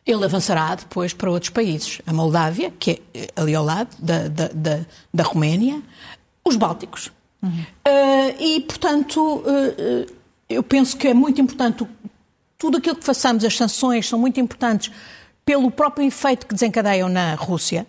ele 0.06 0.26
avançará 0.26 0.74
depois 0.74 1.14
para 1.14 1.30
outros 1.30 1.52
países. 1.52 2.02
A 2.06 2.12
Moldávia, 2.12 2.74
que 2.80 3.02
é 3.14 3.28
ali 3.36 3.54
ao 3.54 3.64
lado 3.64 3.96
da, 4.00 4.28
da, 4.28 4.48
da, 4.48 4.86
da 5.14 5.24
Roménia, 5.24 5.82
os 6.44 6.56
Bálticos. 6.56 7.12
Uhum. 7.44 7.62
Uh, 7.88 8.36
e, 8.44 8.60
portanto, 8.62 9.38
uh, 9.38 10.12
eu 10.50 10.64
penso 10.64 10.98
que 10.98 11.08
é 11.08 11.14
muito 11.14 11.40
importante, 11.40 11.86
tudo 12.58 12.78
aquilo 12.78 12.96
que 12.96 13.06
façamos, 13.06 13.46
as 13.46 13.56
sanções 13.56 14.08
são 14.08 14.18
muito 14.18 14.40
importantes 14.40 14.92
pelo 15.46 15.70
próprio 15.70 16.08
efeito 16.08 16.48
que 16.48 16.54
desencadeiam 16.54 17.08
na 17.08 17.36
Rússia. 17.36 17.86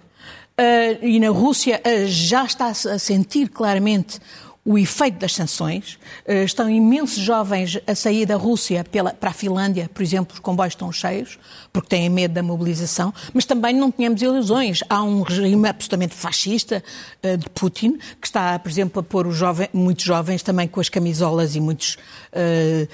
Uh, 0.58 1.04
e 1.04 1.18
na 1.18 1.30
Rússia 1.30 1.80
já 2.06 2.44
está 2.44 2.66
a 2.66 2.98
sentir 2.98 3.48
claramente 3.48 4.20
o 4.70 4.78
efeito 4.78 5.18
das 5.18 5.34
sanções. 5.34 5.98
Eh, 6.24 6.44
estão 6.44 6.70
imensos 6.70 7.20
jovens 7.20 7.80
a 7.88 7.94
sair 7.96 8.24
da 8.24 8.36
Rússia 8.36 8.84
pela, 8.84 9.12
para 9.12 9.30
a 9.30 9.32
Finlândia, 9.32 9.90
por 9.92 10.00
exemplo, 10.00 10.32
os 10.34 10.38
comboios 10.38 10.74
estão 10.74 10.92
cheios, 10.92 11.40
porque 11.72 11.88
têm 11.88 12.08
medo 12.08 12.34
da 12.34 12.42
mobilização, 12.42 13.12
mas 13.34 13.44
também 13.44 13.74
não 13.74 13.90
tínhamos 13.90 14.22
ilusões. 14.22 14.84
Há 14.88 15.02
um 15.02 15.22
regime 15.22 15.68
absolutamente 15.68 16.14
fascista 16.14 16.84
uh, 17.20 17.36
de 17.36 17.50
Putin, 17.50 17.98
que 18.20 18.28
está, 18.28 18.56
por 18.60 18.70
exemplo, 18.70 19.00
a 19.00 19.02
pôr 19.02 19.26
muitos 19.72 20.04
jovens 20.04 20.40
também 20.40 20.68
com 20.68 20.78
as 20.78 20.88
camisolas 20.88 21.56
e 21.56 21.60
muitos 21.60 21.96
uh, 22.32 22.88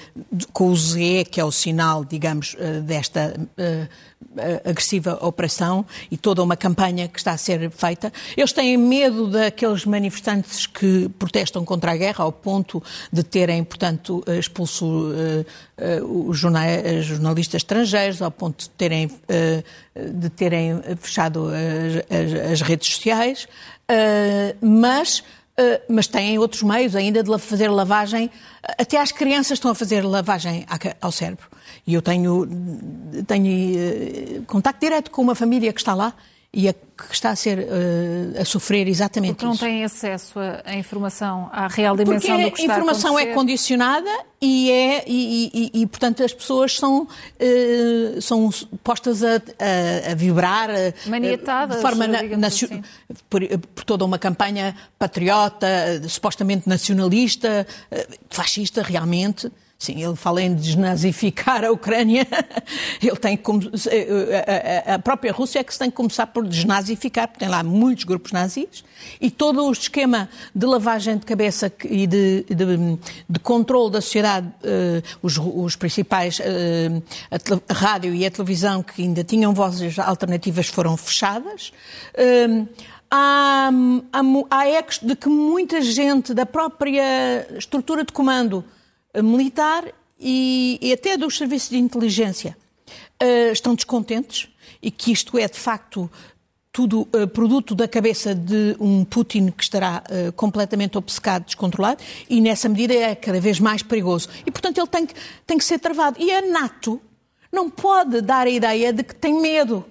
com 0.51 0.69
o 0.69 0.75
Z, 0.75 1.25
que 1.29 1.39
é 1.39 1.45
o 1.45 1.51
sinal, 1.51 2.03
digamos, 2.03 2.55
desta 2.83 3.35
agressiva 4.65 5.17
operação 5.21 5.85
e 6.09 6.17
toda 6.17 6.43
uma 6.43 6.55
campanha 6.55 7.07
que 7.07 7.19
está 7.19 7.31
a 7.31 7.37
ser 7.37 7.69
feita. 7.71 8.11
Eles 8.35 8.51
têm 8.51 8.77
medo 8.77 9.27
daqueles 9.27 9.85
manifestantes 9.85 10.65
que 10.65 11.09
protestam 11.17 11.63
contra 11.67 11.91
a 11.91 11.97
guerra, 11.97 12.23
ao 12.23 12.31
ponto 12.31 12.81
de 13.11 13.21
terem, 13.23 13.63
portanto, 13.63 14.23
expulso 14.39 14.85
uh, 14.85 16.01
uh, 16.01 16.29
os 16.29 16.39
jornalistas 16.39 17.61
estrangeiros, 17.61 18.21
ao 18.21 18.31
ponto 18.31 18.63
de 18.63 18.69
terem, 18.71 19.11
de 20.13 20.29
terem 20.29 20.81
fechado 20.99 21.49
as, 21.49 22.51
as, 22.53 22.61
redes 22.61 22.87
sociais, 22.87 23.47
mas 24.61 25.23
mas 25.89 26.05
têm 26.05 26.37
outros 26.37 26.61
meios 26.61 26.95
ainda 26.95 27.23
de 27.23 27.37
fazer 27.39 27.67
lavagem. 27.67 28.29
Até 28.77 29.01
as 29.01 29.11
crianças 29.11 29.53
estão 29.53 29.71
a 29.71 29.75
fazer 29.75 30.05
lavagem 30.05 30.67
ao 31.01 31.11
cérebro. 31.11 31.47
E 31.85 31.95
eu 31.95 32.01
tenho, 32.01 32.47
tenho 33.25 34.43
contato 34.45 34.79
direto 34.79 35.09
com 35.09 35.23
uma 35.23 35.33
família 35.33 35.73
que 35.73 35.79
está 35.79 35.95
lá 35.95 36.13
e 36.53 36.69
a, 36.69 36.73
que 36.73 37.13
está 37.13 37.29
a 37.29 37.35
ser 37.35 37.59
uh, 37.59 38.41
a 38.41 38.45
sofrer 38.45 38.87
exatamente 38.87 39.33
Porque 39.33 39.45
não 39.45 39.53
isso. 39.53 39.63
têm 39.63 39.83
acesso 39.83 40.39
à 40.63 40.75
informação, 40.75 41.49
à 41.51 41.67
real 41.67 41.95
dimensão 41.95 42.35
Porque 42.35 42.49
do 42.49 42.51
que 42.55 42.61
está 42.61 42.75
a 42.75 42.77
informação 42.77 43.19
é 43.19 43.27
condicionada 43.27 44.09
e 44.41 44.71
é 44.71 45.03
e, 45.05 45.71
e, 45.73 45.81
e, 45.81 45.87
portanto 45.87 46.23
as 46.23 46.33
pessoas 46.33 46.75
são 46.75 47.03
uh, 47.03 48.21
são 48.21 48.49
postas 48.83 49.23
a, 49.23 49.35
a, 49.35 50.11
a 50.11 50.15
vibrar 50.15 50.69
uh, 50.69 51.09
maniatadas 51.09 51.75
de 51.75 51.81
forma 51.81 52.07
na, 52.07 52.47
assim. 52.47 52.81
por, 53.29 53.41
por, 53.75 53.83
toda 53.83 54.05
uma 54.05 54.17
campanha 54.17 54.75
patriota, 54.97 55.67
supostamente 56.07 56.67
nacionalista, 56.67 57.67
fascista 58.29 58.81
realmente. 58.81 59.51
Sim, 59.79 60.03
ele 60.03 60.15
fala 60.15 60.41
em 60.41 60.55
desnazificar 60.55 61.63
a 61.63 61.71
Ucrânia. 61.71 62.25
Ele 62.99 63.15
tem 63.15 63.37
como 63.37 63.61
a 64.87 64.97
própria 64.97 65.31
Rússia 65.31 65.59
é 65.59 65.63
que 65.63 65.71
se 65.71 65.77
tem 65.77 65.91
que 65.91 65.95
começar 65.95 66.25
por 66.25 66.47
desnazificar, 66.47 67.27
porque 67.27 67.41
tem 67.41 67.47
lá 67.47 67.61
muitos 67.61 68.03
grupos 68.03 68.31
nazis 68.31 68.83
e 69.21 69.29
todo 69.29 69.63
o 69.63 69.71
esquema 69.71 70.27
de 70.53 70.65
lavagem 70.65 71.17
de 71.17 71.25
cabeça 71.27 71.71
e 71.85 72.07
de, 72.07 72.43
de, 72.49 72.99
de 73.29 73.39
controle 73.39 73.91
da 73.91 74.01
sociedade, 74.01 74.51
os, 75.21 75.37
os, 75.37 75.75
principais, 75.75 76.41
a, 77.29 77.73
rádio 77.73 78.15
e 78.15 78.25
a 78.25 78.31
televisão 78.31 78.81
que 78.81 79.03
ainda 79.03 79.23
tinham 79.23 79.53
vozes 79.53 79.99
alternativas 79.99 80.67
foram 80.67 80.97
fechadas. 80.97 81.71
Uh, 82.15 82.67
há, 83.11 83.69
há, 84.11 84.21
há 84.49 84.67
ecos 84.69 84.99
de 85.03 85.15
que 85.15 85.29
muita 85.29 85.81
gente 85.81 86.33
da 86.33 86.47
própria 86.47 87.47
estrutura 87.57 88.03
de 88.03 88.11
comando 88.11 88.65
militar 89.15 89.85
e, 90.19 90.77
e 90.81 90.93
até 90.93 91.17
dos 91.17 91.37
serviços 91.37 91.69
de 91.69 91.77
inteligência 91.77 92.57
uh, 93.21 93.51
estão 93.51 93.75
descontentes 93.75 94.49
e 94.81 94.91
que 94.91 95.11
isto 95.11 95.37
é, 95.37 95.47
de 95.47 95.57
facto, 95.57 96.09
tudo 96.71 97.01
uh, 97.01 97.27
produto 97.27 97.73
da 97.73 97.87
cabeça 97.87 98.35
de 98.35 98.75
um 98.79 99.03
Putin 99.03 99.49
que 99.49 99.63
estará 99.63 100.03
uh, 100.03 100.31
completamente 100.33 100.97
obcecado, 100.97 101.45
descontrolado, 101.45 102.03
e 102.29 102.39
nessa 102.39 102.69
medida 102.69 102.93
é 102.93 103.15
cada 103.15 103.39
vez 103.39 103.59
mais 103.59 103.81
perigoso. 103.81 104.29
E, 104.45 104.51
portanto, 104.51 104.77
ele 104.77 104.87
tem 104.87 105.05
que, 105.05 105.15
tem 105.45 105.57
que 105.57 105.63
ser 105.63 105.79
travado. 105.79 106.21
E 106.21 106.31
a 106.31 106.41
NATO 106.41 107.01
não 107.51 107.69
pode 107.69 108.21
dar 108.21 108.45
a 108.45 108.49
ideia 108.49 108.93
de 108.93 109.03
que 109.03 109.15
tem 109.15 109.41
medo. 109.41 109.83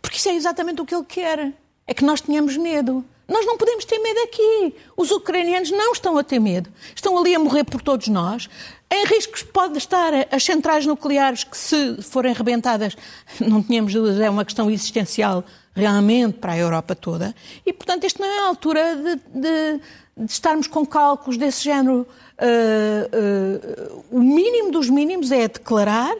Porque 0.00 0.16
isso 0.16 0.28
é 0.28 0.34
exatamente 0.34 0.80
o 0.80 0.86
que 0.86 0.94
ele 0.94 1.04
quer. 1.04 1.52
É 1.86 1.92
que 1.92 2.04
nós 2.04 2.20
tenhamos 2.20 2.56
medo. 2.56 3.04
Nós 3.28 3.46
não 3.46 3.56
podemos 3.56 3.84
ter 3.84 3.98
medo 3.98 4.20
aqui. 4.20 4.74
Os 4.96 5.10
ucranianos 5.10 5.70
não 5.70 5.92
estão 5.92 6.18
a 6.18 6.24
ter 6.24 6.38
medo. 6.38 6.70
Estão 6.94 7.16
ali 7.16 7.34
a 7.34 7.38
morrer 7.38 7.64
por 7.64 7.80
todos 7.80 8.08
nós. 8.08 8.48
Em 8.90 9.06
riscos 9.06 9.42
pode 9.42 9.78
estar 9.78 10.12
as 10.30 10.44
centrais 10.44 10.84
nucleares 10.84 11.44
que, 11.44 11.56
se 11.56 12.02
forem 12.02 12.34
rebentadas, 12.34 12.94
não 13.40 13.62
tínhamos 13.62 13.94
dúvidas, 13.94 14.20
é 14.20 14.28
uma 14.28 14.44
questão 14.44 14.70
existencial 14.70 15.44
realmente 15.74 16.38
para 16.38 16.52
a 16.52 16.58
Europa 16.58 16.94
toda. 16.94 17.34
E, 17.64 17.72
portanto, 17.72 18.04
isto 18.04 18.20
não 18.20 18.28
é 18.28 18.38
a 18.40 18.46
altura 18.48 18.96
de, 18.96 19.14
de, 19.40 19.80
de 20.16 20.32
estarmos 20.32 20.66
com 20.66 20.84
cálculos 20.84 21.38
desse 21.38 21.64
género. 21.64 22.06
Uh, 22.38 23.96
uh, 23.98 24.04
o 24.10 24.20
mínimo 24.20 24.70
dos 24.70 24.90
mínimos 24.90 25.30
é 25.30 25.48
declarar 25.48 26.14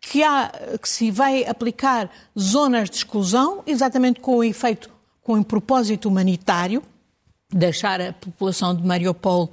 que, 0.00 0.22
há, 0.22 0.50
que 0.80 0.88
se 0.88 1.10
vai 1.10 1.44
aplicar 1.44 2.10
zonas 2.38 2.90
de 2.90 2.96
exclusão, 2.96 3.62
exatamente 3.66 4.20
com 4.20 4.36
o 4.36 4.44
efeito 4.44 4.95
com 5.26 5.34
um 5.34 5.42
propósito 5.42 6.08
humanitário, 6.08 6.80
deixar 7.50 8.00
a 8.00 8.12
população 8.12 8.76
de 8.76 8.86
Mariupol 8.86 9.50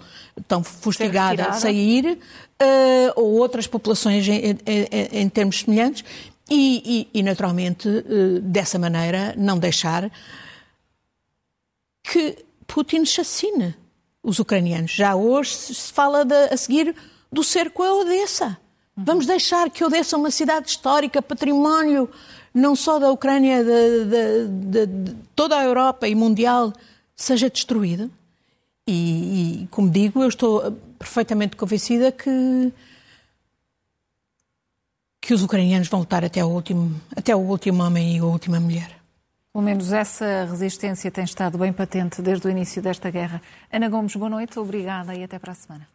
tão 0.47 0.63
fustigada 0.63 1.45
a 1.45 1.53
sair, 1.53 2.19
uh, 2.61 3.13
ou 3.15 3.33
outras 3.33 3.65
populações 3.65 4.27
em, 4.27 4.51
em, 4.67 4.87
em 5.11 5.29
termos 5.29 5.61
semelhantes, 5.61 6.05
e, 6.47 7.09
e, 7.11 7.19
e 7.19 7.23
naturalmente, 7.23 7.89
uh, 7.89 8.39
dessa 8.41 8.77
maneira, 8.77 9.33
não 9.35 9.57
deixar 9.57 10.11
que 12.03 12.37
Putin 12.67 13.03
chacine 13.03 13.75
os 14.21 14.37
ucranianos. 14.37 14.91
Já 14.91 15.15
hoje 15.15 15.55
se 15.55 15.91
fala 15.91 16.23
de, 16.23 16.53
a 16.53 16.55
seguir 16.55 16.95
do 17.31 17.43
cerco 17.43 17.81
a 17.81 17.95
Odessa. 17.95 18.59
Vamos 18.95 19.25
deixar 19.25 19.71
que 19.71 19.83
Odessa, 19.83 20.17
uma 20.17 20.29
cidade 20.29 20.69
histórica, 20.69 21.19
património 21.19 22.07
não 22.53 22.75
só 22.75 22.99
da 22.99 23.11
Ucrânia, 23.11 23.63
de, 23.63 24.05
de, 24.05 24.87
de, 24.87 25.15
toda 25.35 25.57
a 25.57 25.63
Europa 25.63 26.07
e 26.07 26.13
mundial, 26.13 26.71
seja 27.15 27.49
destruída. 27.49 28.09
E, 28.87 29.63
e, 29.63 29.67
como 29.67 29.89
digo, 29.89 30.21
eu 30.21 30.27
estou 30.27 30.71
perfeitamente 30.99 31.55
convencida 31.55 32.11
que 32.11 32.71
que 35.23 35.33
os 35.33 35.41
ucranianos 35.41 35.87
vão 35.87 36.01
lutar 36.01 36.25
até 36.25 36.43
o 36.43 36.49
último, 36.49 36.99
até 37.15 37.33
o 37.33 37.39
último 37.39 37.81
homem 37.81 38.17
e 38.17 38.19
a 38.19 38.25
última 38.25 38.59
mulher. 38.59 38.99
Pelo 39.53 39.63
menos 39.63 39.93
essa 39.93 40.45
resistência 40.49 41.09
tem 41.09 41.23
estado 41.23 41.57
bem 41.57 41.71
patente 41.71 42.21
desde 42.21 42.45
o 42.45 42.49
início 42.49 42.81
desta 42.81 43.09
guerra. 43.09 43.41
Ana 43.71 43.87
Gomes, 43.87 44.15
boa 44.17 44.29
noite, 44.29 44.59
obrigada 44.59 45.15
e 45.15 45.23
até 45.23 45.39
para 45.39 45.53
a 45.53 45.55
semana. 45.55 45.92